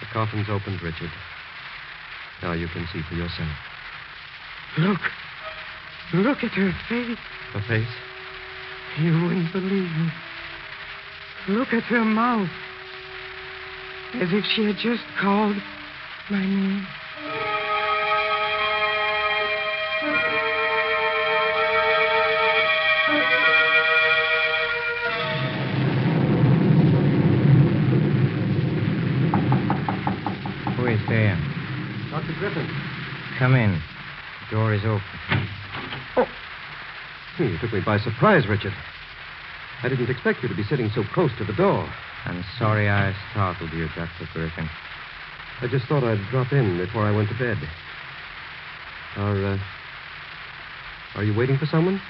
[0.00, 1.10] The coffin's opened, Richard.
[2.42, 3.48] Now you can see for yourself.
[4.78, 5.00] Look.
[6.14, 7.18] Look at her face.
[7.52, 7.94] Her face?
[9.00, 10.12] You wouldn't believe me.
[11.48, 12.48] Look at her mouth.
[14.14, 15.56] As if she had just called
[16.30, 16.86] my name.
[30.76, 31.36] Who is there?
[32.10, 32.32] Dr.
[32.38, 32.68] Griffin.
[33.38, 33.80] Come in.
[34.50, 35.02] The door is open.
[36.16, 36.28] Oh.
[37.38, 38.74] You took me by surprise, Richard.
[39.82, 41.88] I didn't expect you to be sitting so close to the door.
[42.24, 44.28] I'm sorry I startled you, Dr.
[44.32, 44.68] Griffin.
[45.60, 47.58] I just thought I'd drop in before I went to bed.
[49.16, 49.58] Are, uh,
[51.16, 52.00] are you waiting for someone?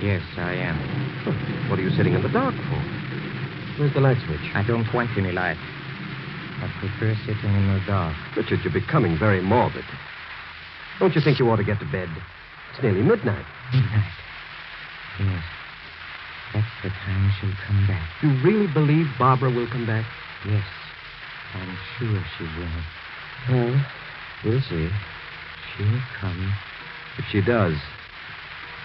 [0.00, 1.68] Yes, I am.
[1.70, 2.82] What are you sitting in the dark for?
[3.78, 4.50] Where's the light switch?
[4.54, 5.56] I don't want any light.
[5.56, 8.16] I prefer sitting in the dark.
[8.36, 9.84] Richard, you're becoming very morbid.
[10.98, 12.08] Don't you think you ought to get to bed?
[12.72, 13.44] It's nearly midnight.
[13.72, 14.12] Midnight.
[15.20, 15.44] Yes.
[16.54, 18.02] That's the time she'll come back.
[18.22, 20.04] You really believe Barbara will come back?
[20.46, 20.64] Yes.
[21.54, 22.82] I'm sure she will.
[23.48, 23.84] Well,
[24.44, 24.88] we'll see.
[25.76, 26.54] She'll come.
[27.18, 27.74] If she does,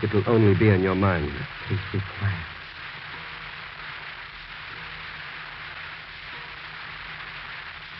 [0.01, 1.31] it'll only be in your mind.
[1.67, 2.45] Please be quiet.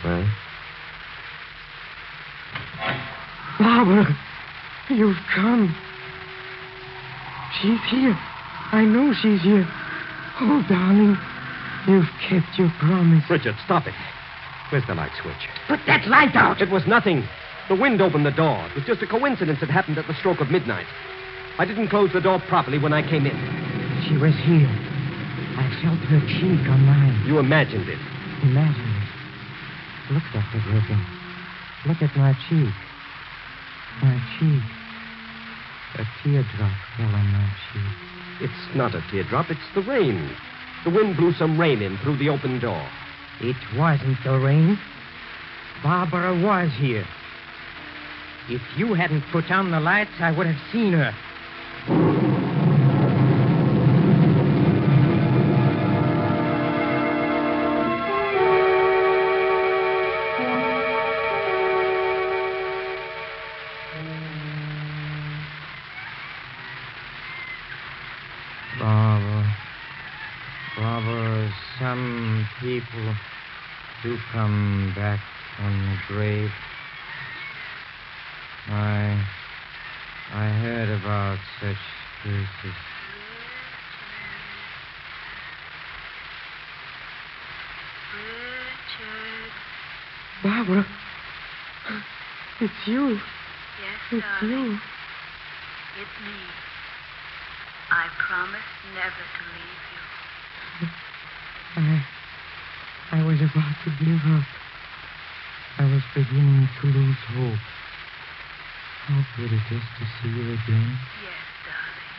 [0.04, 0.30] Well,
[3.60, 4.18] Barbara,
[4.90, 5.76] you've come.
[7.62, 8.18] She's here.
[8.72, 9.66] I know she's here.
[10.40, 11.18] Oh, darling,
[11.88, 13.24] you've kept your promise.
[13.30, 13.94] Richard, stop it.
[14.70, 15.48] Where's the light switch?
[15.68, 16.62] Put that light out.
[16.62, 17.24] It was nothing.
[17.70, 18.68] The wind opened the door.
[18.72, 20.88] It was just a coincidence it happened at the stroke of midnight.
[21.58, 23.36] I didn't close the door properly when I came in.
[24.08, 24.70] She was here.
[25.58, 27.24] I felt her cheek on mine.
[27.26, 28.00] You imagined it.
[28.44, 30.14] Imagine it.
[30.14, 30.62] Look, Dr.
[30.64, 31.02] Griffin.
[31.88, 32.76] Look at my cheek.
[34.04, 34.64] My cheek.
[35.98, 38.27] A teardrop fell on my cheek.
[38.40, 40.30] It's not a teardrop, it's the rain.
[40.84, 42.88] The wind blew some rain in through the open door.
[43.42, 44.80] It wasn't the rain.
[45.84, 47.06] Barbara was here.
[48.50, 51.14] If you hadn't put on the lights, I would have seen her.
[72.92, 73.16] People
[74.04, 75.20] do come back
[75.56, 76.52] from the grave.
[78.70, 79.26] I.
[80.34, 81.78] I heard about such
[82.22, 82.76] cases.
[88.14, 89.52] Richard.
[90.44, 90.86] Barbara,
[92.62, 93.10] it's you.
[93.10, 93.22] Yes,
[94.12, 94.50] It's darling.
[94.52, 94.80] you.
[96.00, 96.40] It's me.
[97.90, 99.84] I promise never to leave
[100.84, 100.88] you.
[103.38, 104.50] Was about to give up.
[105.78, 107.62] I was beginning to lose hope.
[109.06, 110.90] How good it is to see you again.
[111.22, 112.18] Yes, darling.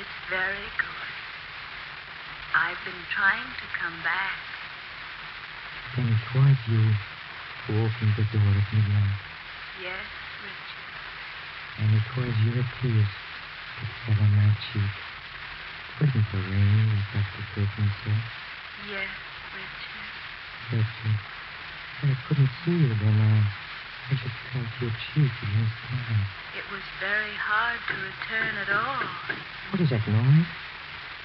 [0.00, 1.12] It's very good.
[2.56, 4.40] I've been trying to come back.
[6.00, 6.80] Then it was you
[7.68, 9.20] who opened the door at midnight.
[9.84, 10.00] Yes,
[10.40, 10.88] Richard.
[11.76, 14.96] And it was your tears that fell on my cheek.
[16.00, 17.44] Wasn't the rain, as Dr.
[17.52, 18.22] Griffin said?
[18.88, 19.12] Yes,
[19.52, 19.91] Richard.
[20.72, 20.80] Uh,
[22.00, 23.12] but I couldn't see you then.
[23.20, 23.44] I,
[24.08, 26.24] I just felt your cheek against mine.
[26.56, 29.04] It was very hard to return at all.
[29.68, 30.48] What is that noise?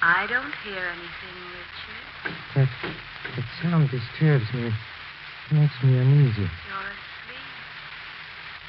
[0.00, 2.06] I don't hear anything, Richard.
[2.54, 2.68] That,
[3.36, 4.68] that sound disturbs me.
[4.68, 6.44] It Makes me uneasy.
[6.44, 7.52] You're asleep.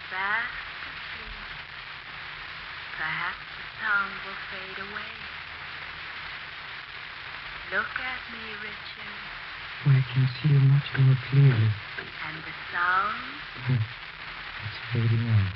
[0.08, 0.56] Fast
[0.88, 1.44] asleep.
[2.96, 5.14] Perhaps the sound will fade away.
[7.76, 9.29] Look at me, Richard.
[9.86, 11.70] I can see you much more clearly.
[11.72, 13.16] And the sound.
[13.70, 15.54] It's fading out.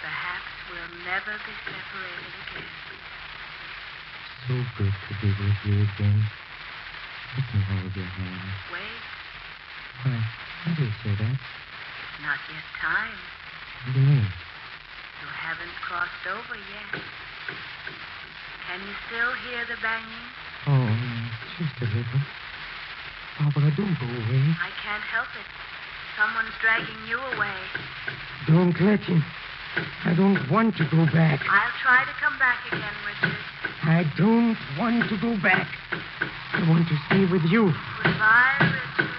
[0.00, 2.72] perhaps we'll never be separated again.
[4.48, 6.18] So good to be with you again.
[7.36, 8.48] Let me hold your hand.
[8.72, 9.00] Wait,
[10.04, 10.16] Why,
[10.64, 11.38] why do you say that?
[12.22, 13.18] not yet time.
[13.84, 14.24] What do you mean?
[14.24, 17.02] You haven't crossed over yet.
[18.68, 20.26] Can you still hear the banging?
[20.66, 20.88] Oh,
[21.58, 22.22] just a little.
[23.38, 24.44] Barbara, don't go away.
[24.62, 25.48] I can't help it.
[26.16, 27.58] Someone's dragging you away.
[28.46, 29.24] Don't let him.
[30.04, 31.40] I don't want to go back.
[31.50, 33.36] I'll try to come back again, Richard.
[33.82, 35.66] I don't want to go back.
[36.52, 37.72] I want to stay with you.
[38.02, 39.10] Goodbye, Richard.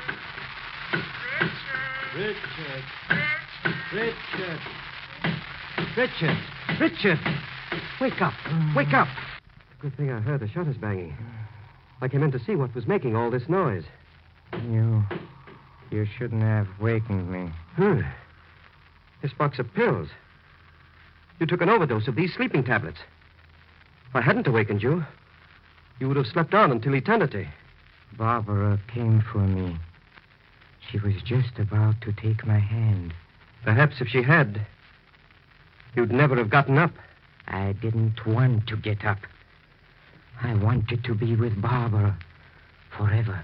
[2.16, 2.46] Richard.
[2.64, 2.84] Richard.
[3.94, 4.60] Richard.
[5.98, 6.38] Richard.
[6.80, 6.80] Richard.
[6.80, 7.20] Richard.
[8.00, 8.34] Wake up.
[8.46, 8.76] Mm.
[8.76, 9.08] Wake up.
[9.82, 11.14] Good thing I heard the shutters banging.
[12.02, 13.84] I came in to see what was making all this noise.
[14.54, 15.04] You.
[15.92, 17.52] You shouldn't have wakened me.
[19.22, 20.10] This box of pills.
[21.40, 23.00] You took an overdose of these sleeping tablets.
[24.10, 25.06] If I hadn't awakened you,
[26.00, 27.48] you would have slept on until eternity.
[28.18, 29.78] Barbara came for me.
[30.90, 33.14] She was just about to take my hand.
[33.64, 34.62] Perhaps if she had,
[35.96, 36.92] you'd never have gotten up.
[37.48, 39.20] I didn't want to get up.
[40.42, 42.18] I wanted to be with Barbara
[42.98, 43.42] forever.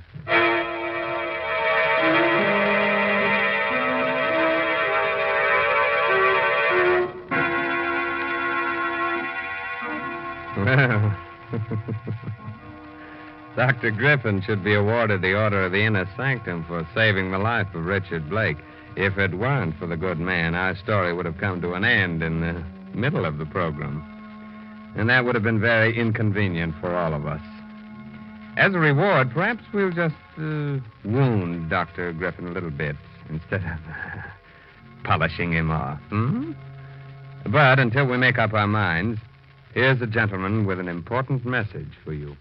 [10.71, 11.17] Well,
[13.57, 13.91] Dr.
[13.91, 17.83] Griffin should be awarded the Order of the Inner Sanctum for saving the life of
[17.83, 18.55] Richard Blake.
[18.95, 22.23] If it weren't for the good man, our story would have come to an end
[22.23, 22.63] in the
[22.97, 24.01] middle of the program.
[24.95, 27.41] And that would have been very inconvenient for all of us.
[28.55, 32.13] As a reward, perhaps we'll just uh, wound Dr.
[32.13, 32.95] Griffin a little bit
[33.29, 35.99] instead of polishing him off.
[36.09, 36.53] Hmm?
[37.47, 39.19] But until we make up our minds,
[39.73, 42.35] here's a gentleman with an important message for you.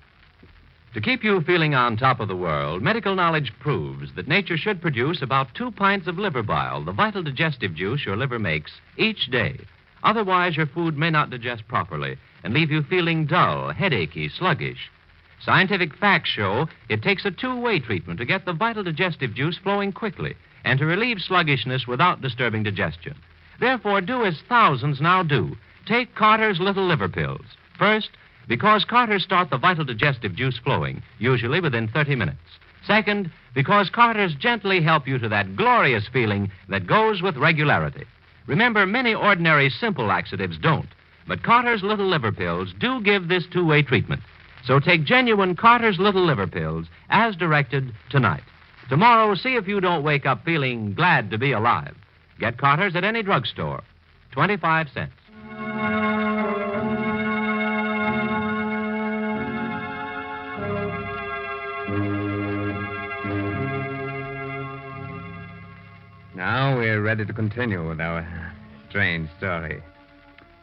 [0.94, 4.82] To keep you feeling on top of the world, medical knowledge proves that nature should
[4.82, 9.30] produce about two pints of liver bile, the vital digestive juice your liver makes, each
[9.30, 9.56] day.
[10.02, 14.90] Otherwise, your food may not digest properly and leave you feeling dull, headachy, sluggish.
[15.44, 19.58] Scientific facts show it takes a two way treatment to get the vital digestive juice
[19.58, 23.14] flowing quickly and to relieve sluggishness without disturbing digestion.
[23.60, 25.56] Therefore, do as thousands now do
[25.90, 27.44] take Carter's Little Liver Pills.
[27.76, 28.10] First,
[28.46, 32.38] because Carter's start the vital digestive juice flowing, usually within 30 minutes.
[32.86, 38.04] Second, because Carter's gently help you to that glorious feeling that goes with regularity.
[38.46, 40.88] Remember, many ordinary simple laxatives don't,
[41.26, 44.22] but Carter's Little Liver Pills do give this two way treatment.
[44.64, 48.44] So take genuine Carter's Little Liver Pills as directed tonight.
[48.88, 51.96] Tomorrow, see if you don't wake up feeling glad to be alive.
[52.38, 53.82] Get Carter's at any drugstore.
[54.32, 55.12] 25 cents.
[66.34, 68.26] Now we're ready to continue with our
[68.88, 69.82] strange story.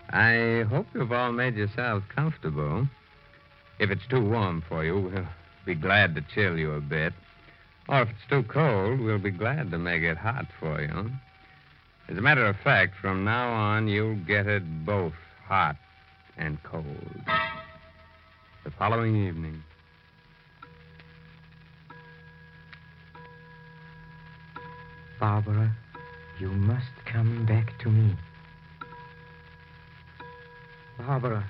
[0.10, 2.88] I hope you've all made yourselves comfortable.
[3.78, 5.28] If it's too warm for you, we'll
[5.66, 7.14] be glad to chill you a bit.
[7.88, 11.12] Or if it's too cold, we'll be glad to make it hot for you.
[12.10, 15.14] As a matter of fact, from now on, you'll get it both
[15.45, 15.76] hot
[16.38, 16.86] and cold.
[18.64, 19.62] The following evening.
[25.20, 25.76] Barbara,
[26.39, 28.16] you must come back to me.
[30.97, 31.45] Barbara.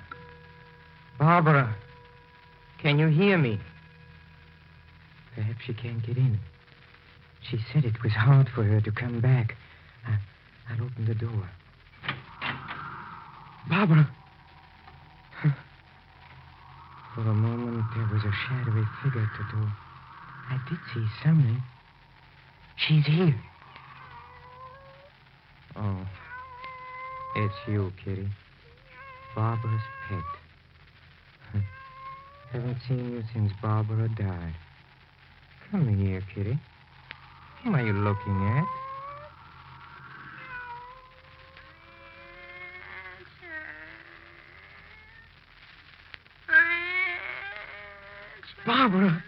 [1.18, 1.76] Barbara.
[2.78, 3.60] Can you hear me?
[5.36, 6.38] Perhaps she can't get in.
[7.48, 9.54] She said it was hard for her to come back.
[10.68, 11.50] I, I'll open the door.
[13.68, 14.08] Barbara.
[17.14, 19.72] For a moment, there was a shadowy figure at the door.
[20.50, 21.62] I did see something.
[22.76, 23.34] She's here.
[25.76, 26.06] Oh,
[27.36, 28.28] it's you, Kitty.
[29.34, 30.22] Barbara's pet.
[32.52, 34.54] Haven't seen you since Barbara died.
[35.70, 36.58] Come here, Kitty.
[37.62, 38.87] Whom are you looking at?
[48.68, 49.22] Barbara!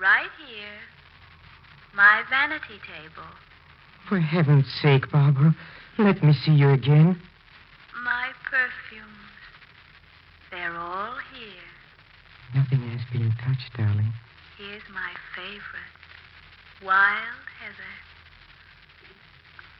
[0.00, 0.78] Right here.
[1.94, 3.28] My vanity table.
[4.08, 5.54] For heaven's sake, Barbara,
[5.98, 7.20] let me see you again.
[8.04, 9.06] My perfumes.
[10.50, 11.68] They're all here.
[12.54, 14.12] Nothing has been touched, darling.
[14.56, 15.92] Here's my favorite.
[16.84, 17.94] Wild heather.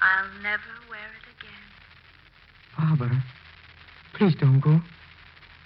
[0.03, 1.65] I'll never wear it again.
[2.77, 3.25] Barbara,
[4.15, 4.81] please don't go.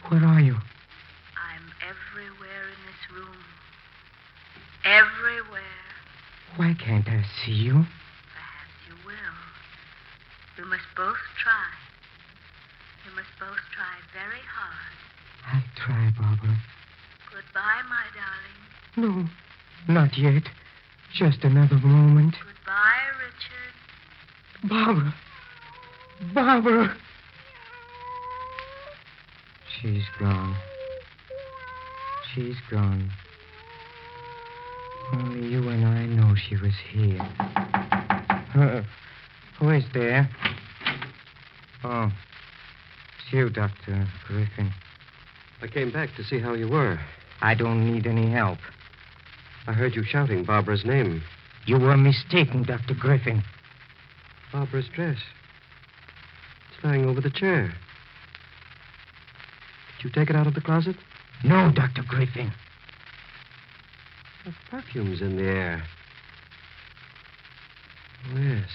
[0.09, 0.55] Where are you?
[0.55, 3.36] I'm everywhere in this room.
[4.85, 5.62] Everywhere.
[6.57, 7.72] Why can't I see you?
[7.72, 9.14] Perhaps you will.
[10.59, 11.70] We must both try.
[13.07, 14.93] We must both try very hard.
[15.47, 16.59] I'll try, Barbara.
[17.33, 19.28] Goodbye, my darling.
[19.89, 20.43] No, not yet.
[21.14, 22.35] Just another moment.
[22.45, 24.68] Goodbye, Richard.
[24.68, 25.14] Barbara.
[26.35, 26.97] Barbara.
[29.80, 30.57] She's gone.
[32.35, 33.11] She's gone.
[35.12, 37.20] Only you and I know she was here.
[38.55, 38.82] Uh,
[39.59, 40.28] who is there?
[41.84, 44.07] Oh, it's you, Dr.
[44.26, 44.72] Griffin.
[45.61, 46.98] I came back to see how you were.
[47.40, 48.59] I don't need any help.
[49.66, 51.22] I heard you shouting Barbara's name.
[51.66, 52.94] You were mistaken, Dr.
[52.94, 53.42] Griffin.
[54.53, 55.18] Barbara's dress.
[56.70, 57.72] It's lying over the chair.
[59.96, 60.96] Did you take it out of the closet?
[61.44, 62.03] No, Dr.
[62.07, 62.53] Griffin.
[64.45, 65.84] The perfume's in the air.
[68.26, 68.70] Oh, yes.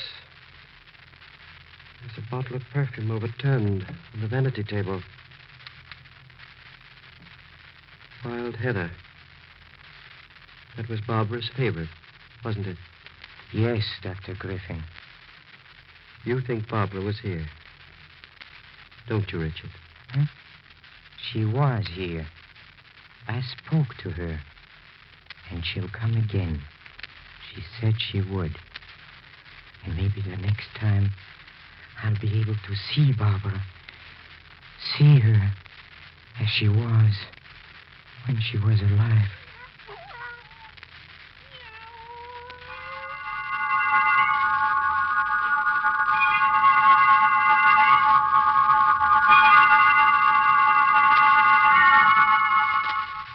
[2.02, 5.02] There's a bottle of perfume overturned on the vanity table.
[8.24, 8.92] Wild heather.
[10.78, 11.90] That was Barbara's favorite,
[12.46, 12.78] wasn't it?
[13.52, 14.36] Yes, Dr.
[14.36, 14.84] Griffin.
[16.24, 17.46] You think Barbara was here?
[19.08, 19.72] Don't you, Richard?
[20.12, 20.24] Hmm?
[21.32, 22.28] She was here.
[23.28, 24.40] I spoke to her.
[25.52, 26.62] And she'll come again.
[27.54, 28.56] She said she would.
[29.86, 31.12] And maybe the next time
[32.04, 33.62] I'll be able to see Barbara.
[34.98, 35.54] See her
[36.40, 37.14] as she was
[38.28, 39.30] when she was alive.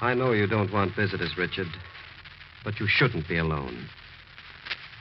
[0.03, 1.69] I know you don't want visitors, Richard,
[2.73, 3.87] but you shouldn't be alone.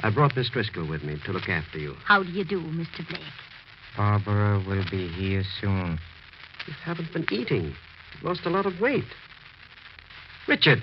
[0.01, 1.93] I brought Miss Driscoll with me to look after you.
[2.05, 3.07] How do you do, Mr.
[3.07, 3.21] Blake?
[3.95, 5.99] Barbara will be here soon.
[6.67, 7.65] You haven't been eating.
[8.13, 9.05] You've lost a lot of weight.
[10.47, 10.81] Richard,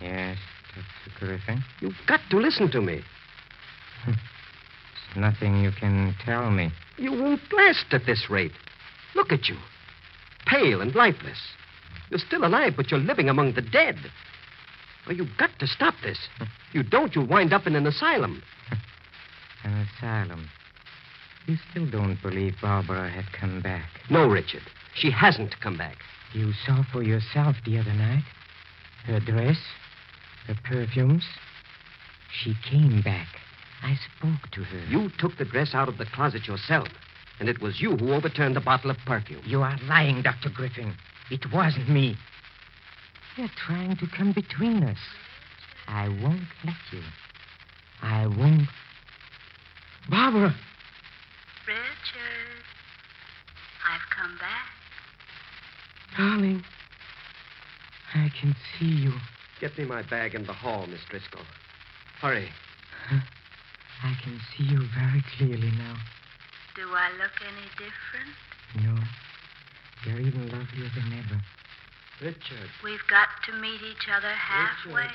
[0.00, 0.36] Yes,
[0.74, 1.18] Dr.
[1.26, 1.64] Griffin.
[1.80, 3.00] you've got to listen to me.
[4.04, 4.16] There's
[5.16, 6.70] nothing you can tell me.
[6.98, 8.52] You won't last at this rate.
[9.14, 9.56] Look at you.
[10.46, 11.38] Pale and lifeless.
[12.10, 13.96] You're still alive, but you're living among the dead.
[15.08, 16.18] Oh, you've got to stop this.
[16.40, 18.42] If you don't, you'll wind up in an asylum.
[19.64, 20.48] An asylum.
[21.46, 23.88] You still don't believe Barbara had come back.
[24.10, 24.62] No, Richard.
[24.94, 25.98] She hasn't come back.
[26.32, 28.24] You saw for yourself the other night.
[29.04, 29.58] Her dress,
[30.48, 31.24] her perfumes.
[32.42, 33.28] She came back.
[33.82, 34.84] I spoke to her.
[34.88, 36.88] You took the dress out of the closet yourself,
[37.38, 39.42] and it was you who overturned the bottle of perfume.
[39.44, 40.50] You are lying, Dr.
[40.50, 40.94] Griffin.
[41.30, 42.16] It wasn't me.
[43.36, 44.98] You're trying to come between us.
[45.86, 47.02] I won't let you.
[48.02, 48.68] I won't.
[50.08, 50.54] Barbara!
[51.66, 52.64] Richard,
[53.84, 54.70] I've come back.
[56.16, 56.64] Darling,
[58.14, 59.12] I can see you.
[59.60, 61.42] Get me my bag in the hall, Miss Driscoll.
[62.20, 62.48] Hurry.
[64.02, 65.96] I can see you very clearly now.
[66.74, 68.34] Do I look any different?
[68.84, 68.98] No,
[70.06, 71.42] you're even lovelier than ever.
[72.20, 72.70] Richard.
[72.82, 75.10] We've got to meet each other halfway.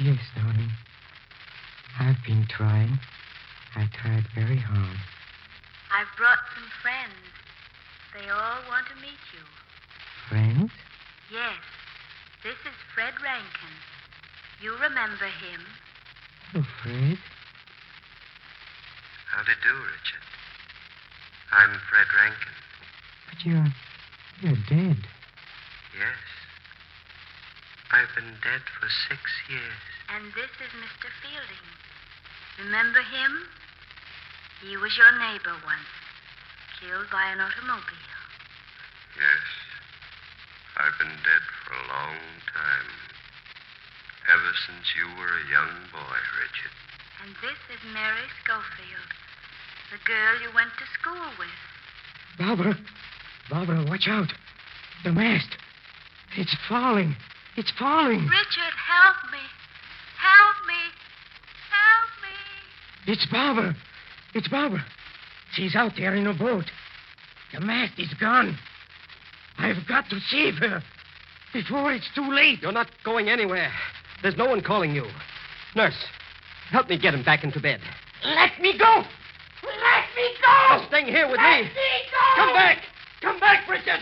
[0.00, 0.70] Yes, darling.
[2.00, 2.98] I've been trying.
[3.76, 4.96] I tried very hard.
[5.94, 7.14] I've brought some friends.
[8.14, 9.44] They all want to meet you.
[10.28, 10.72] Friends?
[11.30, 11.62] Yes.
[12.42, 13.74] This is Fred Rankin.
[14.60, 15.62] You remember him?
[16.50, 17.18] Hello, Fred.
[19.30, 20.26] How do you do, Richard?
[21.52, 22.56] I'm Fred Rankin.
[23.28, 23.87] But you're.
[24.40, 25.02] You're dead.
[25.96, 26.20] Yes.
[27.90, 29.20] I've been dead for six
[29.50, 29.82] years.
[30.14, 31.10] And this is Mr.
[31.24, 31.66] Fielding.
[32.62, 33.48] Remember him?
[34.62, 35.92] He was your neighbor once,
[36.80, 38.18] killed by an automobile.
[39.16, 39.46] Yes.
[40.76, 42.18] I've been dead for a long
[42.54, 42.90] time.
[44.30, 46.74] Ever since you were a young boy, Richard.
[47.24, 49.10] And this is Mary Schofield,
[49.90, 51.58] the girl you went to school with.
[52.38, 52.78] Barbara.
[53.50, 54.32] Barbara, watch out.
[55.04, 55.56] The mast.
[56.36, 57.16] It's falling.
[57.56, 58.20] It's falling.
[58.20, 59.38] Richard, help me.
[60.18, 60.74] Help me.
[61.70, 63.12] Help me.
[63.12, 63.74] It's Barbara.
[64.34, 64.84] It's Barbara.
[65.52, 66.66] She's out there in a boat.
[67.52, 68.58] The mast is gone.
[69.58, 70.82] I've got to save her
[71.52, 72.60] before it's too late.
[72.62, 73.72] You're not going anywhere.
[74.22, 75.06] There's no one calling you.
[75.74, 75.96] Nurse,
[76.70, 77.80] help me get him back into bed.
[78.24, 79.02] Let me go!
[79.62, 80.76] Let me go!
[80.76, 81.68] You're staying here with Let me.
[81.68, 81.70] me
[82.10, 82.36] go!
[82.36, 82.78] Come back!
[83.20, 84.00] Come back, Richard!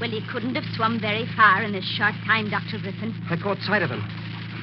[0.00, 2.78] Well, he couldn't have swum very far in this short time, Dr.
[2.78, 3.14] Griffin.
[3.30, 4.04] I caught sight of him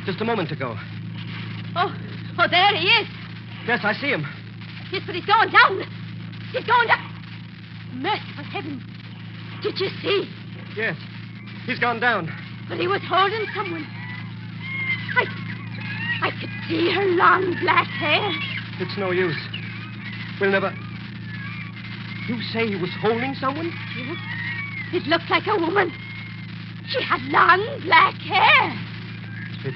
[0.05, 0.77] just a moment ago.
[1.75, 1.95] Oh,
[2.37, 3.07] oh, there he is.
[3.65, 4.25] Yes, I see him.
[4.91, 5.81] Yes, but he's going down.
[6.51, 7.11] He's going down.
[7.93, 8.83] Merciful heaven.
[9.63, 10.29] Did you see?
[10.75, 10.97] Yes,
[11.65, 12.29] he's gone down.
[12.71, 13.85] But he was holding someone.
[15.17, 15.25] I,
[16.23, 18.31] I could see her long black hair.
[18.79, 19.35] It's no use.
[20.39, 20.71] We'll never.
[22.29, 23.73] You say he was holding someone?
[23.97, 24.17] Yes.
[24.93, 25.91] It looked like a woman.
[26.87, 28.71] She had long black hair.
[29.65, 29.75] It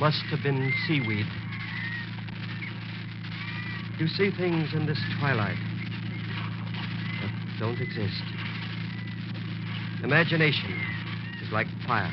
[0.00, 1.26] must have been seaweed.
[4.00, 5.56] You see things in this twilight
[7.22, 8.24] that don't exist.
[10.02, 10.97] Imagination
[11.48, 12.10] is like fire.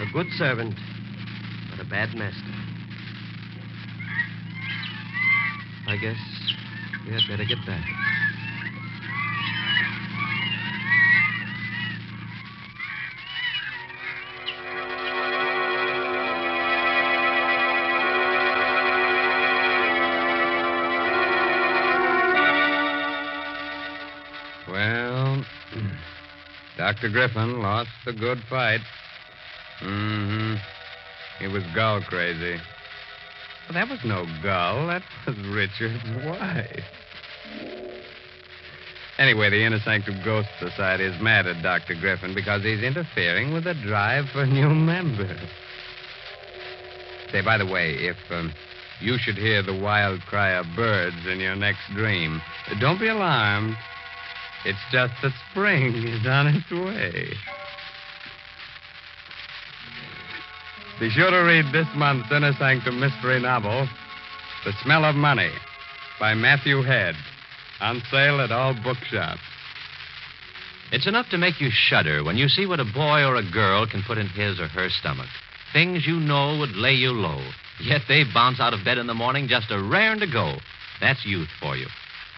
[0.00, 0.74] A good servant,
[1.70, 2.40] but a bad master.
[5.86, 6.16] I guess
[7.06, 7.93] we had better get back.
[26.94, 27.08] Dr.
[27.08, 28.78] Griffin lost the good fight.
[29.80, 30.54] Mm-hmm.
[31.40, 32.54] He was gull crazy.
[33.68, 34.86] Well, that was no gull.
[34.86, 36.84] That was Richard's wife.
[39.18, 41.96] Anyway, the Inner Sanctum Ghost Society is mad at Dr.
[41.96, 45.40] Griffin because he's interfering with the drive for new members.
[47.32, 48.52] Say, by the way, if um,
[49.00, 52.40] you should hear the wild cry of birds in your next dream,
[52.78, 53.74] don't be alarmed.
[54.64, 57.34] It's just that spring is on its way.
[60.98, 63.86] Be sure to read this month's Inner Sanctum mystery novel,
[64.64, 65.50] The Smell of Money,
[66.18, 67.14] by Matthew Head,
[67.80, 69.40] on sale at all bookshops.
[70.92, 73.86] It's enough to make you shudder when you see what a boy or a girl
[73.86, 75.28] can put in his or her stomach.
[75.72, 77.42] Things you know would lay you low.
[77.80, 80.56] Yet they bounce out of bed in the morning just a raring to go.
[81.00, 81.86] That's youth for you.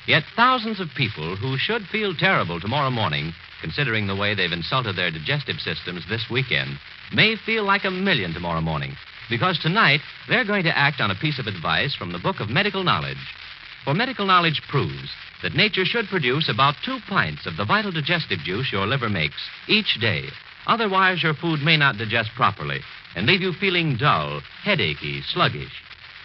[0.07, 4.95] Yet thousands of people who should feel terrible tomorrow morning, considering the way they've insulted
[4.97, 6.79] their digestive systems this weekend,
[7.13, 8.97] may feel like a million tomorrow morning.
[9.29, 12.49] because tonight they're going to act on a piece of advice from the Book of
[12.49, 13.19] Medical Knowledge.
[13.85, 15.11] For medical knowledge proves
[15.43, 19.43] that nature should produce about two pints of the vital digestive juice your liver makes
[19.69, 20.29] each day.
[20.67, 22.81] Otherwise, your food may not digest properly
[23.15, 25.73] and leave you feeling dull, headachy, sluggish.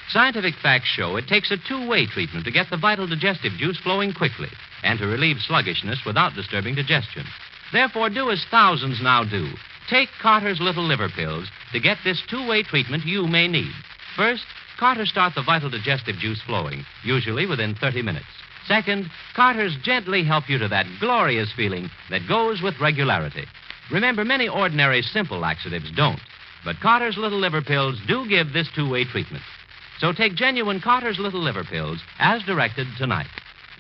[0.10, 3.78] Scientific facts show it takes a two way treatment to get the vital digestive juice
[3.78, 4.50] flowing quickly
[4.84, 7.26] and to relieve sluggishness without disturbing digestion.
[7.72, 9.48] Therefore, do as thousands now do.
[9.90, 13.72] Take Carter's Little Liver Pills to get this two way treatment you may need.
[14.16, 14.46] First,
[14.78, 18.26] Carter start the vital digestive juice flowing, usually within 30 minutes.
[18.68, 23.46] Second, Carter's gently help you to that glorious feeling that goes with regularity.
[23.92, 26.20] Remember, many ordinary simple laxatives don't,
[26.64, 29.44] but Carter's Little Liver Pills do give this two way treatment.
[30.02, 33.30] So take genuine Carter's Little Liver Pills as directed tonight.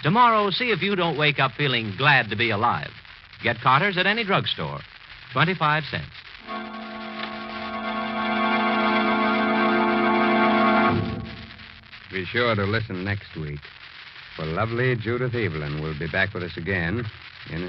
[0.03, 2.91] Tomorrow, see if you don't wake up feeling glad to be alive.
[3.41, 4.81] Get Carter's at any drugstore.
[5.33, 6.05] 25 cents.
[12.11, 13.61] Be sure to listen next week.
[14.35, 17.03] For lovely Judith Evelyn will be back with us again
[17.49, 17.63] in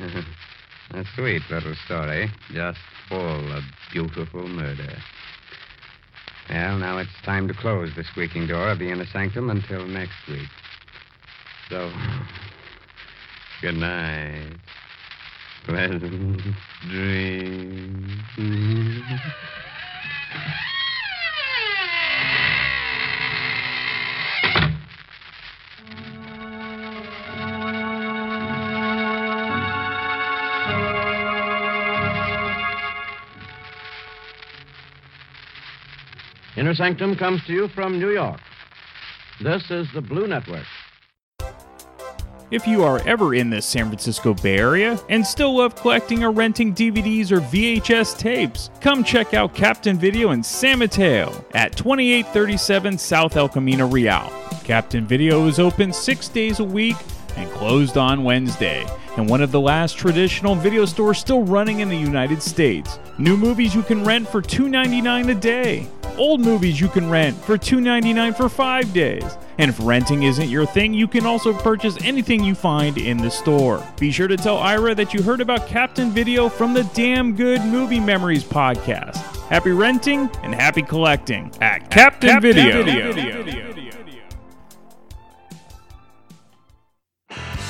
[0.91, 2.79] a, a sweet little story, just
[3.09, 4.99] full of beautiful murder.
[6.49, 10.27] Well, now it's time to close the squeaking door of the inner sanctum until next
[10.29, 10.49] week.
[11.69, 11.93] So,
[13.61, 14.59] good night.
[15.65, 16.55] Pleasant
[16.89, 17.83] dreams.
[36.73, 38.41] Inner Sanctum comes to you from New York.
[39.43, 40.65] This is the Blue Network.
[42.51, 46.31] If you are ever in the San Francisco Bay Area and still love collecting or
[46.31, 52.97] renting DVDs or VHS tapes, come check out Captain Video in San Mateo at 2837
[52.97, 54.33] South El Camino Real.
[54.65, 56.97] Captain Video is open six days a week
[57.37, 58.87] and closed on Wednesday,
[59.19, 62.99] and one of the last traditional video stores still running in the United States.
[63.19, 65.87] New movies you can rent for $2.99 a day.
[66.19, 69.37] Old movies you can rent for $2.99 for five days.
[69.59, 73.31] And if renting isn't your thing, you can also purchase anything you find in the
[73.31, 73.87] store.
[73.99, 77.63] Be sure to tell Ira that you heard about Captain Video from the Damn Good
[77.65, 79.17] Movie Memories podcast.
[79.47, 82.83] Happy renting and happy collecting at Captain, Captain Video.
[82.83, 83.43] Video.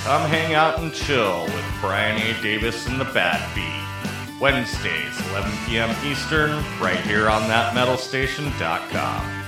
[0.05, 2.43] Come hang out and chill with Brian A.
[2.43, 3.92] Davis and the Bad Beat.
[4.43, 5.95] Wednesdays, 11 p.m.
[6.05, 9.42] Eastern, right here on thatmetalstation.com.